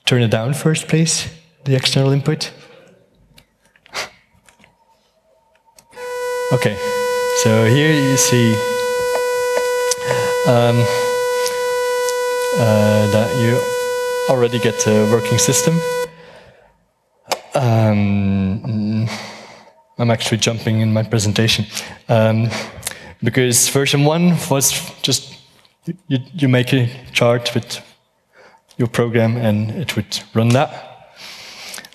turn 0.05 0.23
it 0.23 0.31
down 0.31 0.55
first, 0.55 0.89
please, 0.89 1.29
the 1.65 1.75
external 1.75 2.13
input. 2.13 2.53
okay, 6.53 6.77
so 7.43 7.67
here 7.67 7.93
you 7.93 8.17
see 8.17 8.55
um, 10.47 10.79
uh, 12.59 13.11
that 13.11 13.37
you 13.41 13.76
already 14.29 14.59
get 14.59 14.87
a 14.87 15.09
working 15.13 15.39
system. 15.39 15.81
Um, 17.55 19.09
I'm 19.99 20.11
actually 20.11 20.39
jumping 20.39 20.81
in 20.81 20.93
my 20.93 21.05
presentation. 21.05 21.67
Um, 22.09 22.51
because 23.23 23.69
version 23.69 24.05
one 24.05 24.37
was 24.51 24.73
just 25.03 25.39
you, 26.09 26.19
you 26.35 26.49
make 26.49 26.73
a 26.73 26.91
chart 27.13 27.55
with 27.55 27.81
your 28.77 28.89
program 28.89 29.37
and 29.37 29.71
it 29.71 29.95
would 29.95 30.21
run 30.35 30.49
that. 30.51 31.15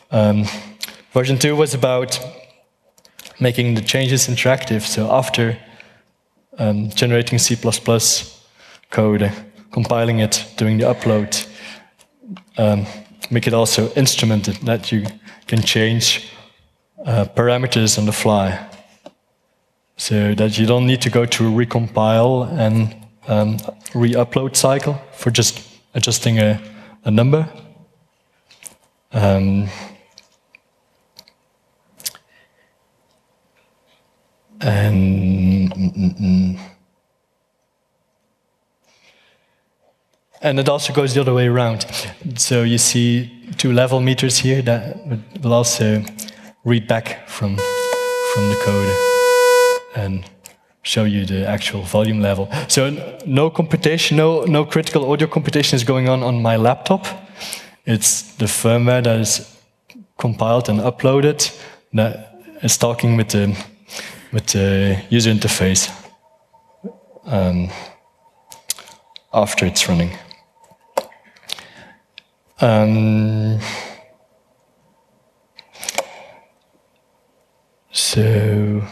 Um, 0.09 0.45
version 1.11 1.37
two 1.37 1.55
was 1.55 1.73
about 1.73 2.19
making 3.39 3.75
the 3.75 3.81
changes 3.81 4.27
interactive. 4.27 4.81
So 4.81 5.11
after 5.11 5.57
um, 6.57 6.89
generating 6.91 7.39
C++ 7.39 7.57
code, 8.89 9.31
compiling 9.71 10.19
it, 10.19 10.45
doing 10.57 10.77
the 10.77 10.85
upload, 10.85 11.47
um, 12.57 12.85
make 13.29 13.47
it 13.47 13.53
also 13.53 13.89
instrumented 13.89 14.55
that 14.65 14.91
you 14.91 15.05
can 15.47 15.61
change 15.61 16.31
uh, 17.05 17.25
parameters 17.35 17.97
on 17.97 18.05
the 18.05 18.11
fly. 18.11 18.67
So 19.97 20.33
that 20.35 20.57
you 20.57 20.65
don't 20.65 20.87
need 20.87 21.01
to 21.01 21.09
go 21.09 21.25
to 21.25 21.43
recompile 21.43 22.51
and 22.57 22.95
um, 23.27 23.57
re-upload 23.93 24.55
cycle 24.55 24.99
for 25.13 25.29
just 25.29 25.61
adjusting 25.93 26.39
a, 26.39 26.59
a 27.05 27.11
number. 27.11 27.47
Um, 29.11 29.69
and 34.61 35.71
mm, 35.71 35.95
mm, 35.95 36.19
mm. 36.19 36.70
And 40.41 40.59
it 40.59 40.69
also 40.69 40.93
goes 40.93 41.13
the 41.13 41.21
other 41.21 41.33
way 41.33 41.47
around. 41.47 41.85
So 42.35 42.63
you 42.63 42.77
see 42.77 43.31
two 43.57 43.71
level 43.73 43.99
meters 43.99 44.37
here 44.37 44.61
that 44.63 45.41
will 45.41 45.53
also 45.53 46.03
read 46.63 46.87
back 46.87 47.27
from 47.27 47.57
from 48.33 48.49
the 48.49 48.55
code 48.63 49.11
and 49.95 50.25
show 50.83 51.03
you 51.03 51.25
the 51.25 51.47
actual 51.47 51.83
volume 51.83 52.21
level. 52.21 52.49
So 52.67 53.15
no 53.25 53.49
computation, 53.49 54.17
no, 54.17 54.45
no 54.45 54.65
critical 54.65 55.11
audio 55.11 55.27
computation 55.27 55.75
is 55.75 55.83
going 55.83 56.09
on 56.09 56.23
on 56.23 56.41
my 56.41 56.55
laptop. 56.55 57.05
It's 57.85 58.35
the 58.35 58.45
firmware 58.45 59.03
that 59.03 59.19
is 59.19 59.57
compiled 60.17 60.69
and 60.69 60.79
uploaded 60.79 61.51
that 61.93 62.41
is 62.61 62.77
talking 62.77 63.17
with 63.17 63.29
the, 63.29 63.55
with 64.31 64.47
the 64.47 65.03
user 65.09 65.31
interface 65.31 65.91
um, 67.25 67.69
after 69.33 69.65
it's 69.65 69.87
running. 69.89 70.17
Um, 72.61 73.59
so, 77.91 78.83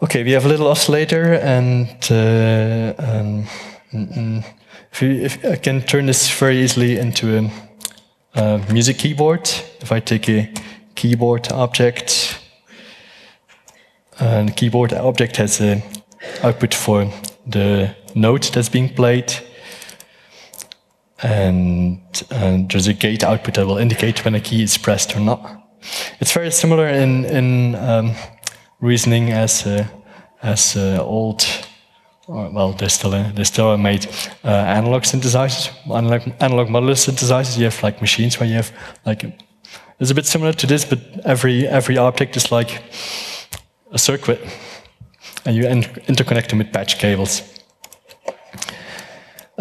okay, 0.00 0.22
we 0.22 0.30
have 0.30 0.44
a 0.44 0.48
little 0.48 0.68
oscillator, 0.68 1.34
and 1.34 1.88
uh, 2.12 2.94
um, 2.96 3.44
if, 4.92 5.02
you, 5.02 5.10
if, 5.10 5.44
I 5.44 5.56
can 5.56 5.80
turn 5.82 6.06
this 6.06 6.30
very 6.30 6.58
easily 6.58 6.96
into 6.96 7.50
a, 8.36 8.40
a 8.40 8.58
music 8.72 8.98
keyboard. 8.98 9.50
If 9.80 9.90
I 9.90 9.98
take 9.98 10.28
a 10.28 10.48
keyboard 10.94 11.50
object, 11.50 12.38
and 14.20 14.50
the 14.50 14.52
keyboard 14.52 14.92
object 14.92 15.38
has 15.38 15.60
an 15.60 15.82
output 16.44 16.72
for 16.72 17.10
the 17.48 17.96
note 18.14 18.52
that's 18.52 18.68
being 18.68 18.94
played, 18.94 19.34
and, 21.22 22.00
and 22.30 22.70
there's 22.70 22.88
a 22.88 22.92
gate 22.92 23.24
output 23.24 23.54
that 23.54 23.66
will 23.66 23.78
indicate 23.78 24.24
when 24.24 24.34
a 24.34 24.40
key 24.40 24.62
is 24.62 24.78
pressed 24.78 25.16
or 25.16 25.20
not. 25.20 25.40
It's 26.20 26.32
very 26.32 26.50
similar 26.50 26.88
in, 26.88 27.24
in 27.24 27.74
um, 27.74 28.14
reasoning 28.80 29.32
as, 29.32 29.66
uh, 29.66 29.86
as 30.42 30.76
uh, 30.76 30.98
old, 31.02 31.44
well, 32.28 32.72
they 32.72 32.88
still, 32.88 33.14
uh, 33.14 33.32
they 33.32 33.44
still 33.44 33.76
made 33.76 34.06
uh, 34.44 34.48
analog 34.48 35.02
synthesizers, 35.02 35.70
analog, 35.90 36.22
analog 36.40 36.68
modular 36.68 36.96
synthesizers. 36.96 37.58
You 37.58 37.64
have 37.64 37.82
like 37.82 38.00
machines 38.00 38.38
where 38.38 38.48
you 38.48 38.56
have 38.56 38.72
like, 39.04 39.24
it's 39.98 40.10
a 40.10 40.14
bit 40.14 40.26
similar 40.26 40.52
to 40.52 40.66
this, 40.66 40.84
but 40.84 40.98
every, 41.24 41.66
every 41.68 41.98
object 41.98 42.36
is 42.36 42.50
like 42.50 42.82
a 43.92 43.98
circuit, 43.98 44.40
and 45.44 45.54
you 45.54 45.64
interconnect 45.64 46.48
them 46.48 46.58
with 46.58 46.72
patch 46.72 46.98
cables. 46.98 47.42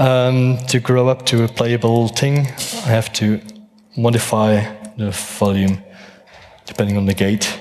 Um, 0.02 0.58
to 0.70 0.80
grow 0.80 1.10
up 1.10 1.28
to 1.28 1.44
a 1.44 1.48
playable 1.48 2.08
thing, 2.08 2.40
I 2.40 2.90
have 2.90 3.14
to 3.14 3.40
modify 3.96 4.66
the 4.98 5.12
volume 5.12 5.78
depending 6.66 6.98
on 6.98 7.06
the 7.06 7.14
gate. 7.14 7.60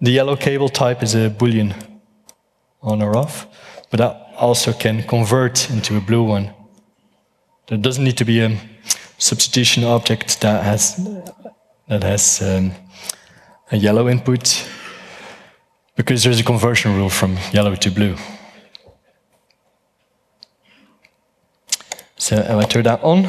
The 0.00 0.10
yellow 0.10 0.34
cable 0.34 0.68
type 0.68 1.04
is 1.04 1.14
a 1.14 1.30
boolean 1.30 1.72
on 2.82 3.00
or 3.00 3.16
off, 3.16 3.46
but 3.92 3.98
that 3.98 4.34
also 4.36 4.72
can 4.72 5.04
convert 5.04 5.70
into 5.70 5.96
a 5.96 6.00
blue 6.00 6.24
one. 6.24 6.52
There 7.68 7.78
doesn't 7.78 8.02
need 8.02 8.16
to 8.16 8.24
be 8.24 8.40
a 8.40 8.58
substitution 9.16 9.84
object 9.84 10.40
that 10.40 10.64
has 10.64 10.96
that 11.86 12.02
has 12.02 12.42
um, 12.42 12.72
a 13.70 13.76
yellow 13.76 14.08
input 14.08 14.68
because 15.94 16.24
there's 16.24 16.40
a 16.40 16.44
conversion 16.44 16.96
rule 16.96 17.08
from 17.08 17.38
yellow 17.52 17.76
to 17.76 17.90
blue. 17.92 18.16
So 22.24 22.38
I 22.38 22.64
turn 22.64 22.84
that 22.84 23.02
on, 23.02 23.28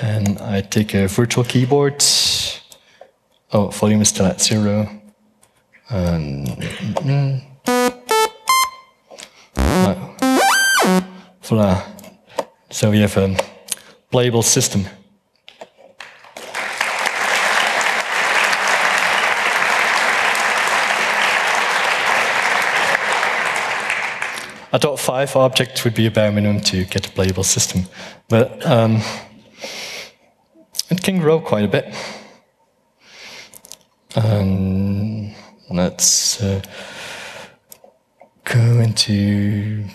and 0.00 0.36
I 0.40 0.62
take 0.62 0.94
a 0.94 1.06
virtual 1.06 1.44
keyboard 1.44 2.02
Oh, 3.52 3.68
volume 3.68 4.02
is 4.02 4.08
still 4.08 4.26
at 4.26 4.40
zero. 4.40 4.90
And, 5.90 6.48
mm, 6.48 7.40
no. 9.84 10.16
Voila. 11.42 11.86
So 12.70 12.90
we 12.90 12.98
have 12.98 13.16
a 13.16 13.36
playable 14.10 14.42
system. 14.42 14.86
I 24.72 24.78
thought 24.78 25.00
five 25.00 25.34
objects 25.34 25.82
would 25.84 25.94
be 25.94 26.06
a 26.06 26.10
bare 26.10 26.30
minimum 26.30 26.60
to 26.62 26.84
get 26.84 27.06
a 27.06 27.10
playable 27.10 27.42
system, 27.42 27.86
but 28.28 28.64
um, 28.64 29.02
it 30.90 31.02
can 31.02 31.18
grow 31.18 31.40
quite 31.40 31.64
a 31.64 31.68
bit. 31.68 31.92
Um, 34.14 35.34
let's 35.70 36.40
uh, 36.40 36.62
go 38.44 38.60
into. 38.80 39.86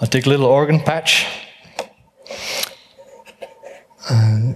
I'll 0.00 0.08
take 0.08 0.26
a 0.26 0.28
little 0.28 0.46
organ 0.46 0.80
patch. 0.80 1.24
Uh, 4.10 4.54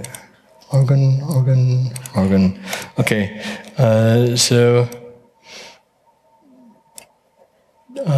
organ, 0.73 1.23
organ, 1.23 1.90
organ. 2.16 2.61
Okay, 2.99 3.40
uh, 3.79 4.35
so 4.35 4.88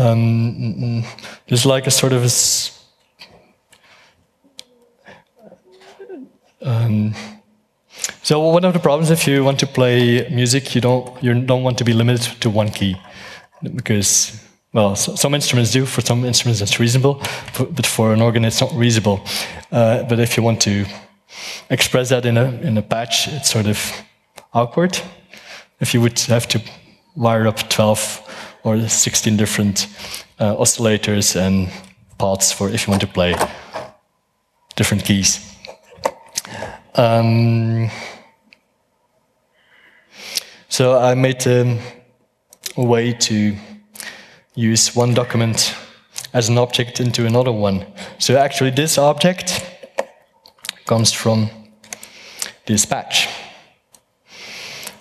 um, 0.02 1.04
there's 1.48 1.66
like 1.66 1.86
a 1.86 1.90
sort 1.90 2.12
of 2.12 2.24
a. 2.24 2.30
Um, 6.64 7.14
so 8.22 8.40
one 8.40 8.64
of 8.64 8.72
the 8.72 8.78
problems 8.78 9.10
if 9.10 9.26
you 9.26 9.44
want 9.44 9.58
to 9.60 9.66
play 9.66 10.28
music, 10.30 10.74
you 10.74 10.80
don't 10.80 11.22
you 11.22 11.34
don't 11.42 11.62
want 11.62 11.78
to 11.78 11.84
be 11.84 11.92
limited 11.92 12.40
to 12.40 12.50
one 12.50 12.70
key, 12.70 12.96
because 13.74 14.40
well, 14.72 14.96
so, 14.96 15.14
some 15.16 15.34
instruments 15.34 15.72
do. 15.72 15.86
For 15.86 16.00
some 16.00 16.24
instruments, 16.24 16.60
that's 16.60 16.80
reasonable, 16.80 17.22
but 17.58 17.86
for 17.86 18.12
an 18.12 18.22
organ, 18.22 18.44
it's 18.44 18.60
not 18.60 18.72
reasonable. 18.74 19.20
Uh, 19.70 20.02
but 20.04 20.18
if 20.18 20.36
you 20.36 20.42
want 20.42 20.60
to 20.62 20.86
express 21.70 22.08
that 22.08 22.24
in 22.26 22.38
a 22.38 22.46
in 22.62 22.78
a 22.78 22.82
patch, 22.82 23.28
it's 23.28 23.50
sort 23.50 23.66
of 23.66 23.78
awkward. 24.52 24.98
If 25.80 25.94
you 25.94 26.00
would 26.00 26.18
have 26.20 26.46
to 26.48 26.60
wire 27.16 27.46
up 27.46 27.68
12 27.68 28.21
or 28.64 28.88
16 28.88 29.36
different 29.36 29.86
uh, 30.38 30.56
oscillators 30.56 31.36
and 31.36 31.70
parts 32.18 32.52
for 32.52 32.68
if 32.68 32.86
you 32.86 32.90
want 32.90 33.00
to 33.00 33.06
play 33.06 33.34
different 34.76 35.04
keys. 35.04 35.48
Um, 36.94 37.90
so 40.68 40.98
I 40.98 41.14
made 41.14 41.46
um, 41.46 41.78
a 42.76 42.84
way 42.84 43.12
to 43.12 43.56
use 44.54 44.94
one 44.94 45.14
document 45.14 45.74
as 46.32 46.48
an 46.48 46.58
object 46.58 47.00
into 47.00 47.26
another 47.26 47.52
one. 47.52 47.86
So 48.18 48.36
actually 48.36 48.70
this 48.70 48.98
object 48.98 49.64
comes 50.86 51.12
from 51.12 51.50
this 52.66 52.84
patch. 52.84 53.28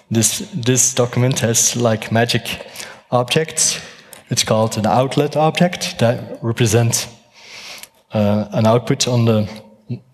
This, 0.10 0.50
this 0.54 0.94
document 0.94 1.40
has 1.40 1.76
like 1.76 2.12
magic 2.12 2.68
objects. 3.12 3.80
It's 4.30 4.44
called 4.44 4.78
an 4.78 4.86
outlet 4.86 5.36
object 5.36 6.00
that 6.00 6.40
represents 6.42 7.08
uh, 8.14 8.48
an 8.52 8.66
output 8.66 9.08
on 9.08 9.26
the 9.26 9.48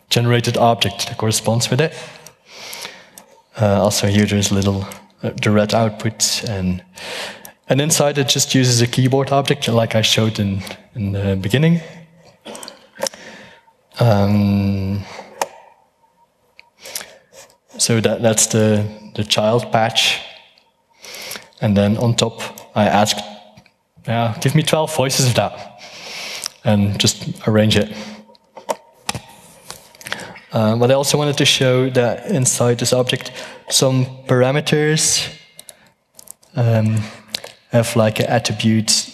generated 0.09 0.57
object 0.57 1.07
that 1.07 1.17
corresponds 1.17 1.69
with 1.69 1.81
it. 1.81 1.93
Uh, 3.59 3.81
also 3.81 4.07
here 4.07 4.25
there's 4.25 4.51
a 4.51 4.53
little 4.55 4.87
uh, 5.23 5.31
the 5.41 5.51
red 5.51 5.73
output 5.73 6.43
and 6.47 6.83
and 7.69 7.81
inside 7.81 8.17
it 8.17 8.29
just 8.29 8.55
uses 8.55 8.81
a 8.81 8.87
keyboard 8.87 9.31
object 9.31 9.67
like 9.67 9.95
I 9.95 10.01
showed 10.01 10.39
in, 10.39 10.61
in 10.95 11.11
the 11.11 11.35
beginning. 11.35 11.81
Um, 13.99 15.03
so 17.77 17.99
that, 17.99 18.21
that's 18.21 18.47
the, 18.47 18.87
the 19.15 19.23
child 19.23 19.71
patch. 19.71 20.21
And 21.59 21.75
then 21.75 21.97
on 21.97 22.15
top, 22.15 22.41
I 22.77 22.85
asked, 22.85 23.23
yeah, 24.07 24.37
give 24.39 24.53
me 24.53 24.61
12 24.61 24.95
voices 24.95 25.27
of 25.27 25.33
that. 25.33 25.81
And 26.63 26.99
just 26.99 27.47
arrange 27.47 27.75
it. 27.75 27.91
Uh, 30.51 30.75
but 30.75 30.91
I 30.91 30.93
also 30.93 31.17
wanted 31.17 31.37
to 31.37 31.45
show 31.45 31.89
that 31.89 32.27
inside 32.27 32.77
this 32.77 32.93
object, 32.93 33.31
some 33.69 34.05
parameters 34.27 35.27
um, 36.55 36.97
have 37.71 37.95
like 37.95 38.19
an 38.19 38.27
attribute. 38.27 39.11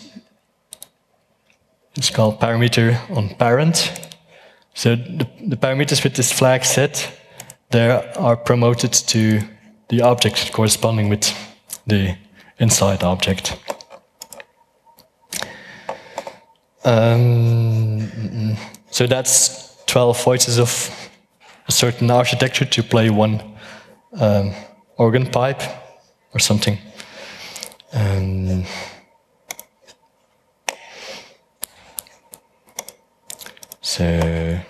It's 1.96 2.10
called 2.10 2.42
parameter 2.42 3.00
on 3.16 3.30
parent. 3.30 4.10
So 4.74 4.96
the, 4.98 5.26
the 5.48 5.56
parameters 5.56 6.04
with 6.04 6.16
this 6.16 6.34
flag 6.34 6.66
set, 6.66 7.18
they 7.72 7.90
are 7.90 8.36
promoted 8.36 8.92
to 8.92 9.40
the 9.88 10.02
object 10.02 10.52
corresponding 10.52 11.08
with 11.08 11.34
the 11.88 12.18
inside 12.64 13.04
object. 13.04 13.60
Um, 16.86 18.58
so 18.90 19.06
that's 19.06 19.76
12 19.86 20.24
voices 20.24 20.58
of 20.60 20.72
a 21.68 21.72
certain 21.72 22.10
architecture 22.10 22.66
to 22.66 22.84
play 22.84 23.10
one 23.10 23.42
um, 24.20 24.54
organ 24.98 25.26
pipe 25.26 25.62
or 26.34 26.40
something. 26.40 26.78
Um, 27.94 28.64
so. 33.82 34.64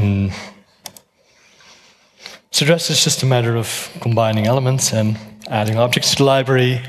Um, 0.00 0.30
so 2.50 2.64
rest 2.66 2.88
is 2.88 3.04
just 3.04 3.22
a 3.22 3.26
matter 3.26 3.56
of 3.56 3.90
combining 4.00 4.46
elements 4.46 4.94
and 4.94 5.18
adding 5.48 5.76
objects 5.76 6.12
to 6.12 6.16
the 6.16 6.24
library 6.24 6.80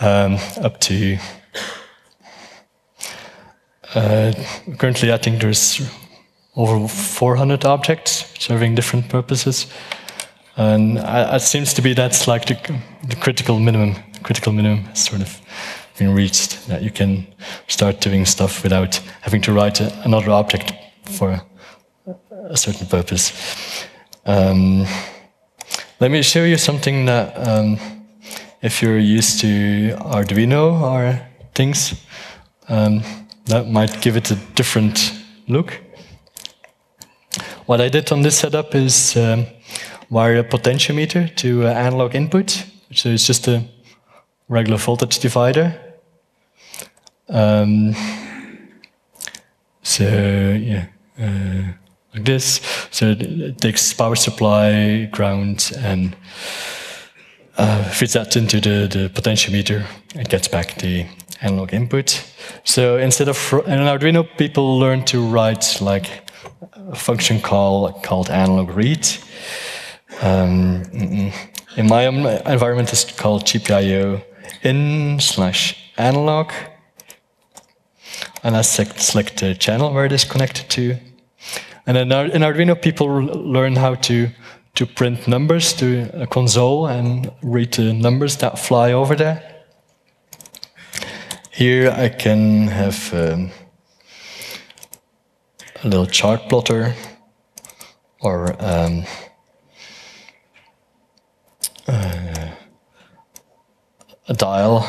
um, 0.00 0.36
up 0.60 0.78
to 0.80 1.18
uh, 3.94 4.32
currently 4.76 5.10
I 5.10 5.16
think 5.16 5.40
there's 5.40 5.80
over 6.54 6.86
400 6.86 7.64
objects 7.64 8.26
serving 8.38 8.74
different 8.74 9.08
purposes. 9.08 9.66
And 10.56 10.98
it 10.98 11.40
seems 11.40 11.72
to 11.74 11.82
be 11.82 11.94
that's 11.94 12.28
like 12.28 12.44
the, 12.44 12.80
the 13.08 13.16
critical 13.16 13.58
minimum. 13.58 13.94
Critical 14.22 14.52
minimum 14.52 14.84
has 14.84 15.06
sort 15.06 15.22
of 15.22 15.40
been 15.96 16.14
reached 16.14 16.68
that 16.68 16.82
you 16.82 16.90
can 16.90 17.26
start 17.68 18.00
doing 18.00 18.26
stuff 18.26 18.62
without 18.62 18.96
having 19.22 19.40
to 19.42 19.52
write 19.52 19.80
a, 19.80 20.02
another 20.04 20.30
object 20.30 20.74
for 21.06 21.40
a 22.48 22.56
certain 22.56 22.86
purpose. 22.86 23.32
Um, 24.24 24.86
let 26.00 26.10
me 26.10 26.22
show 26.22 26.44
you 26.44 26.56
something 26.56 27.06
that, 27.06 27.36
um, 27.48 27.78
if 28.62 28.82
you're 28.82 28.98
used 28.98 29.40
to 29.40 29.96
Arduino 30.00 30.80
or 30.80 31.20
things, 31.54 31.94
um, 32.68 33.02
that 33.46 33.68
might 33.68 34.00
give 34.00 34.16
it 34.16 34.30
a 34.30 34.36
different 34.54 35.12
look. 35.48 35.80
What 37.66 37.80
I 37.80 37.88
did 37.88 38.10
on 38.12 38.22
this 38.22 38.38
setup 38.38 38.74
is 38.74 39.16
um, 39.16 39.46
wire 40.08 40.38
a 40.38 40.44
potentiometer 40.44 41.34
to 41.36 41.66
uh, 41.66 41.72
analog 41.72 42.14
input, 42.14 42.64
which 42.88 43.06
is 43.06 43.26
just 43.26 43.46
a 43.48 43.64
regular 44.48 44.78
voltage 44.78 45.18
divider. 45.18 45.78
Um, 47.28 47.94
so 49.82 50.04
yeah, 50.04 50.86
uh, 51.18 51.72
like 52.14 52.24
this. 52.24 52.60
So 52.90 53.10
it 53.18 53.58
takes 53.58 53.92
power 53.92 54.16
supply, 54.16 55.08
ground, 55.12 55.72
and 55.78 56.16
uh, 57.56 57.84
feeds 57.84 58.14
that 58.14 58.36
into 58.36 58.60
the, 58.60 58.88
the 58.88 59.10
potentiometer 59.10 59.84
It 60.14 60.28
gets 60.28 60.48
back 60.48 60.76
the 60.78 61.06
analog 61.42 61.72
input. 61.72 62.24
So 62.64 62.98
instead 62.98 63.28
of 63.28 63.36
in 63.66 63.80
Arduino, 63.80 64.26
people 64.36 64.78
learn 64.78 65.04
to 65.06 65.20
write 65.20 65.80
like 65.80 66.08
a 66.74 66.96
function 66.96 67.40
call 67.40 67.92
called 68.02 68.30
analog 68.30 68.70
read. 68.70 69.06
Um, 70.22 70.82
in 71.76 71.86
my 71.88 72.02
environment, 72.06 72.92
it's 72.92 73.04
called 73.04 73.44
GPIO 73.44 74.22
in 74.62 75.20
slash 75.20 75.76
analog. 75.96 76.52
And 78.42 78.56
I 78.56 78.62
select 78.62 79.38
the 79.38 79.54
channel 79.54 79.92
where 79.92 80.04
it 80.04 80.12
is 80.12 80.24
connected 80.24 80.68
to. 80.70 80.96
And 81.90 81.98
in 81.98 82.42
Arduino, 82.42 82.80
people 82.80 83.08
learn 83.08 83.74
how 83.74 83.96
to, 83.96 84.28
to 84.76 84.86
print 84.86 85.26
numbers 85.26 85.72
to 85.72 86.08
a 86.22 86.24
console 86.24 86.86
and 86.86 87.32
read 87.42 87.72
the 87.72 87.92
numbers 87.92 88.36
that 88.36 88.60
fly 88.60 88.92
over 88.92 89.16
there. 89.16 89.64
Here 91.50 91.90
I 91.90 92.08
can 92.10 92.68
have 92.68 93.12
um, 93.12 93.50
a 95.82 95.88
little 95.88 96.06
chart 96.06 96.48
plotter 96.48 96.94
or 98.20 98.54
um, 98.62 99.02
uh, 101.88 102.50
a 104.28 104.34
dial, 104.34 104.86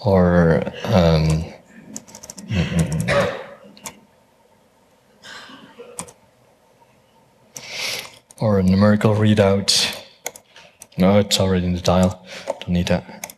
or 0.00 0.62
um, 0.84 1.52
or 8.40 8.60
a 8.60 8.62
numerical 8.88 9.14
readout. 9.14 10.02
No, 10.96 11.18
it's 11.18 11.38
already 11.38 11.66
in 11.66 11.74
the 11.74 11.80
dial. 11.80 12.24
Don't 12.46 12.70
need 12.70 12.86
that. 12.86 13.34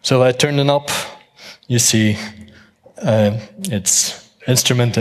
So 0.00 0.22
I 0.22 0.30
turn 0.30 0.56
the 0.56 0.62
knob, 0.62 0.88
you 1.66 1.80
see 1.80 2.16
uh, 3.02 3.36
it's 3.62 4.30
instrument. 4.46 4.96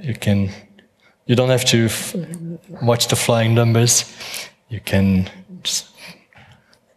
You 0.00 0.14
can, 0.14 0.50
you 1.26 1.34
don't 1.34 1.50
have 1.50 1.64
to 1.64 1.88
watch 2.80 3.08
the 3.08 3.16
flying 3.16 3.54
numbers. 3.54 4.04
You 4.68 4.78
can 4.80 5.28
just, 5.64 5.88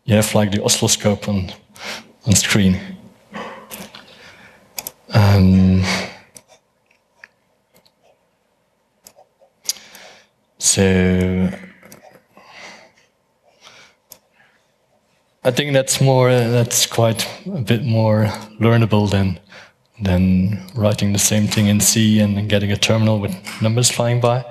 you 0.06 0.16
have 0.16 0.36
like 0.36 0.52
the 0.52 0.64
oscilloscope 0.64 1.28
on 1.28 1.52
on 2.28 2.36
screen. 2.36 2.80
Um, 5.14 5.84
so 10.72 11.50
I 15.44 15.52
think 15.52 15.74
that's 15.74 16.00
more 16.00 16.30
that's 16.30 16.86
quite 16.86 17.28
a 17.46 17.62
bit 17.62 17.84
more 17.84 18.28
learnable 18.58 19.10
than 19.10 19.38
than 20.02 20.62
writing 20.74 21.12
the 21.12 21.20
same 21.20 21.48
thing 21.48 21.68
in 21.68 21.82
C 21.82 22.22
and 22.22 22.38
then 22.38 22.48
getting 22.48 22.72
a 22.72 22.78
terminal 22.78 23.20
with 23.20 23.36
numbers 23.62 23.92
flying 23.92 24.22
by. 24.22 24.46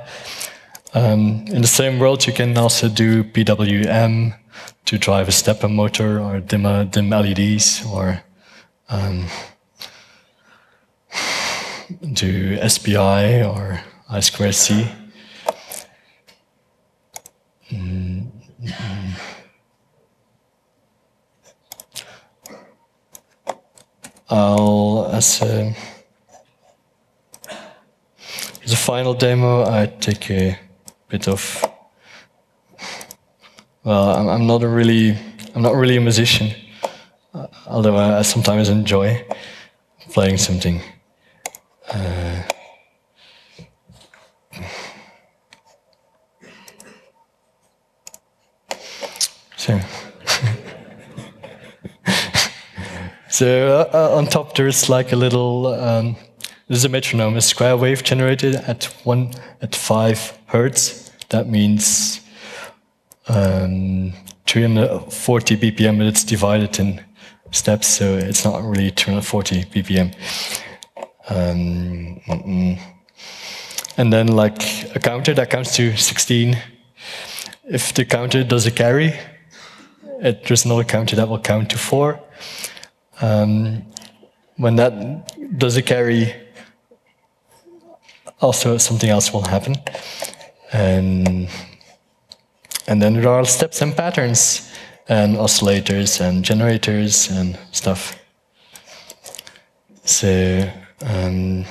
Um, 0.93 1.47
in 1.47 1.63
the 1.63 1.69
same 1.69 1.99
world, 1.99 2.27
you 2.27 2.35
can 2.35 2.59
also 2.59 2.91
do 2.91 3.25
PWM 3.25 4.35
to 4.85 4.99
drive 4.99 5.27
a 5.27 5.33
stepper 5.33 5.69
motor 5.69 6.21
or 6.21 6.41
dim, 6.41 6.67
uh, 6.67 6.85
dim 6.85 7.09
LEDs 7.09 7.83
or 7.87 8.23
um, 8.91 9.25
do 12.13 12.69
SPI 12.69 13.43
or 13.43 13.81
I2C. 14.11 15.00
Mm. 17.71 18.27
I'll, 24.29 25.11
as 25.13 25.43
a, 25.43 25.75
as 28.65 28.73
a 28.73 28.77
final 28.77 29.15
demo, 29.15 29.65
I 29.65 29.87
take 29.87 30.31
a 30.31 30.59
bit 31.09 31.29
of, 31.29 31.65
well, 33.85 34.11
I'm, 34.11 34.29
I'm 34.29 34.47
not 34.47 34.63
a 34.63 34.69
really, 34.69 35.17
I'm 35.55 35.63
not 35.63 35.75
really 35.75 35.97
a 35.97 36.01
musician, 36.01 36.55
although 37.67 37.97
I, 37.97 38.19
I, 38.19 38.23
sometimes 38.23 38.69
enjoy 38.69 39.27
playing 40.13 40.39
something. 40.39 40.81
Uh, 41.93 42.43
so. 49.61 49.81
So 53.31 53.69
uh, 53.69 53.97
uh, 53.97 54.17
on 54.17 54.27
top 54.27 54.57
there's 54.57 54.89
like 54.89 55.13
a 55.13 55.17
little, 55.17 55.69
um, 55.69 56.17
there's 56.67 56.85
a 56.85 56.89
metronome, 56.89 57.37
a 57.37 57.41
square 57.41 57.77
wave 57.77 58.03
generated 58.03 58.57
at 58.57 58.85
one 59.05 59.33
at 59.63 59.75
five 59.75 60.37
hertz. 60.47 61.11
That 61.29 61.49
means 61.49 62.21
um, 63.29 64.13
340 64.49 65.57
BPM, 65.57 65.99
but 65.99 66.09
it's 66.09 66.25
divided 66.25 66.79
in 66.81 67.05
steps, 67.53 67.87
so 67.87 68.17
it's 68.17 68.45
not 68.45 68.65
really 68.65 68.91
240 68.91 69.65
BPM. 69.67 70.13
Um. 71.29 72.21
And 73.97 74.13
then 74.13 74.29
like 74.29 74.95
a 74.97 74.99
counter 74.99 75.35
that 75.35 75.51
counts 75.51 75.77
to 75.77 75.97
16. 75.97 76.57
If 77.71 77.95
the 77.95 78.05
counter 78.05 78.43
does 78.43 78.67
a 78.67 78.71
carry, 78.71 79.15
it, 80.21 80.45
there's 80.45 80.65
another 80.65 80.85
counter 80.85 81.17
that 81.17 81.29
will 81.29 81.41
count 81.41 81.71
to 81.71 81.79
four. 81.79 82.21
Um, 83.21 83.85
when 84.57 84.77
that 84.77 85.59
does 85.59 85.77
a 85.77 85.83
carry, 85.83 86.35
also 88.41 88.79
something 88.79 89.09
else 89.09 89.33
will 89.33 89.47
happen. 89.47 89.77
And, 90.73 91.49
and 92.87 93.03
then 93.03 93.15
there 93.15 93.29
are 93.29 93.45
steps 93.45 93.83
and 93.83 93.97
patterns 93.97 94.71
and 95.09 95.37
oscillators 95.37 96.21
and 96.21 96.45
generators 96.45 97.31
and 97.31 97.59
stuff. 97.73 98.17
So, 100.05 100.71
um, 101.03 101.65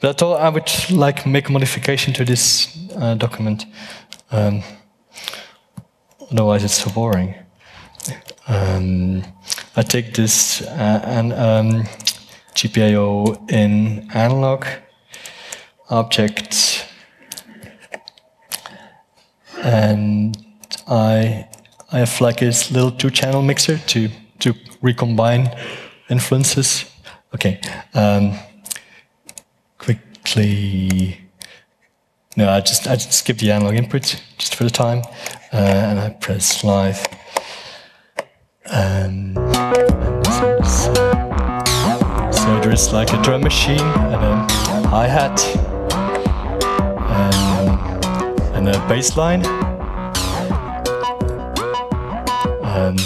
but 0.00 0.10
I 0.10 0.12
thought 0.12 0.40
I 0.40 0.48
would 0.48 0.70
like 0.90 1.26
make 1.26 1.48
a 1.48 1.52
modification 1.52 2.14
to 2.14 2.24
this 2.24 2.76
uh, 2.96 3.14
document. 3.14 3.66
Um, 4.30 4.62
otherwise, 6.30 6.64
it's 6.64 6.82
so 6.82 6.90
boring. 6.90 7.34
Um, 8.46 9.22
I 9.76 9.82
take 9.82 10.14
this 10.14 10.62
uh, 10.62 11.02
and 11.04 11.32
um, 11.32 11.82
GPIO 12.54 13.50
in 13.50 14.10
analog 14.14 14.64
object 15.90 16.88
and 19.62 20.36
I 20.86 21.46
I 21.90 21.98
have 21.98 22.20
like 22.20 22.38
this 22.38 22.70
little 22.70 22.90
two-channel 22.90 23.42
mixer 23.42 23.78
to 23.78 24.08
to 24.40 24.54
recombine 24.82 25.50
influences. 26.08 26.84
Okay, 27.34 27.60
um, 27.94 28.38
quickly. 29.78 31.27
No, 32.38 32.48
I 32.48 32.60
just 32.60 32.86
I 32.86 32.94
just 32.94 33.14
skip 33.14 33.38
the 33.38 33.50
analog 33.50 33.74
input 33.74 34.22
just 34.38 34.54
for 34.54 34.62
the 34.62 34.70
time, 34.70 35.02
uh, 35.52 35.56
and 35.56 35.98
I 35.98 36.10
press 36.10 36.62
live. 36.62 37.04
Um, 38.70 39.34
so 42.30 42.60
there's 42.60 42.92
like 42.92 43.12
a 43.12 43.20
drum 43.22 43.40
machine 43.40 43.80
and 43.80 44.22
a 44.22 44.46
hi-hat 44.86 45.44
and, 47.10 48.04
and 48.54 48.68
a 48.68 48.88
bass 48.88 49.16
line. 49.16 49.44
Um, 52.62 52.98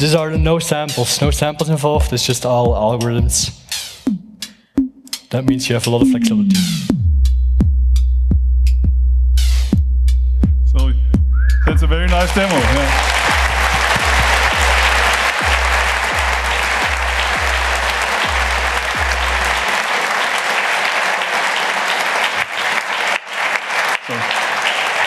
these 0.00 0.14
are 0.14 0.30
no 0.30 0.58
samples, 0.58 1.20
no 1.20 1.30
samples 1.30 1.68
involved, 1.68 2.10
it's 2.14 2.24
just 2.24 2.46
all 2.46 2.68
algorithms. 2.68 3.54
That 5.28 5.44
means 5.44 5.68
you 5.68 5.74
have 5.74 5.86
a 5.86 5.90
lot 5.90 6.00
of 6.00 6.08
flexibility. 6.08 6.56
So 10.64 10.92
that's 11.66 11.82
a 11.82 11.86
very 11.86 12.08
nice 12.08 12.34
demo. 12.34 12.54
Yeah. 12.54 13.10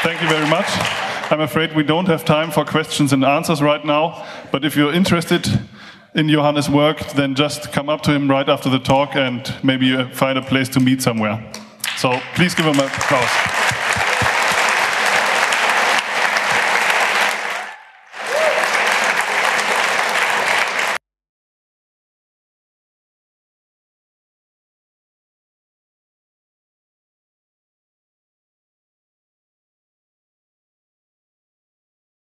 thank 0.04 0.22
you 0.22 0.28
very 0.28 0.48
much. 0.48 1.03
I'm 1.34 1.42
afraid 1.42 1.76
we 1.76 1.82
don't 1.82 2.06
have 2.06 2.26
time 2.26 2.52
for 2.52 2.64
questions 2.64 3.12
and 3.12 3.26
answers 3.26 3.60
right 3.60 3.84
now, 3.84 4.24
but 4.52 4.64
if 4.64 4.76
you're 4.76 4.94
interested 4.94 5.48
in 6.14 6.30
Johannes' 6.30 6.70
work, 6.70 7.00
then 7.14 7.34
just 7.34 7.72
come 7.72 7.90
up 7.90 8.02
to 8.02 8.12
him 8.12 8.30
right 8.30 8.48
after 8.48 8.70
the 8.70 8.78
talk 8.78 9.16
and 9.16 9.52
maybe 9.64 10.04
find 10.14 10.38
a 10.38 10.44
place 10.44 10.70
to 10.70 10.80
meet 10.80 11.02
somewhere. 11.02 11.44
So 11.98 12.20
please 12.36 12.54
give 12.54 12.68
him 12.68 12.80
a 12.80 12.86
applause. 12.86 13.63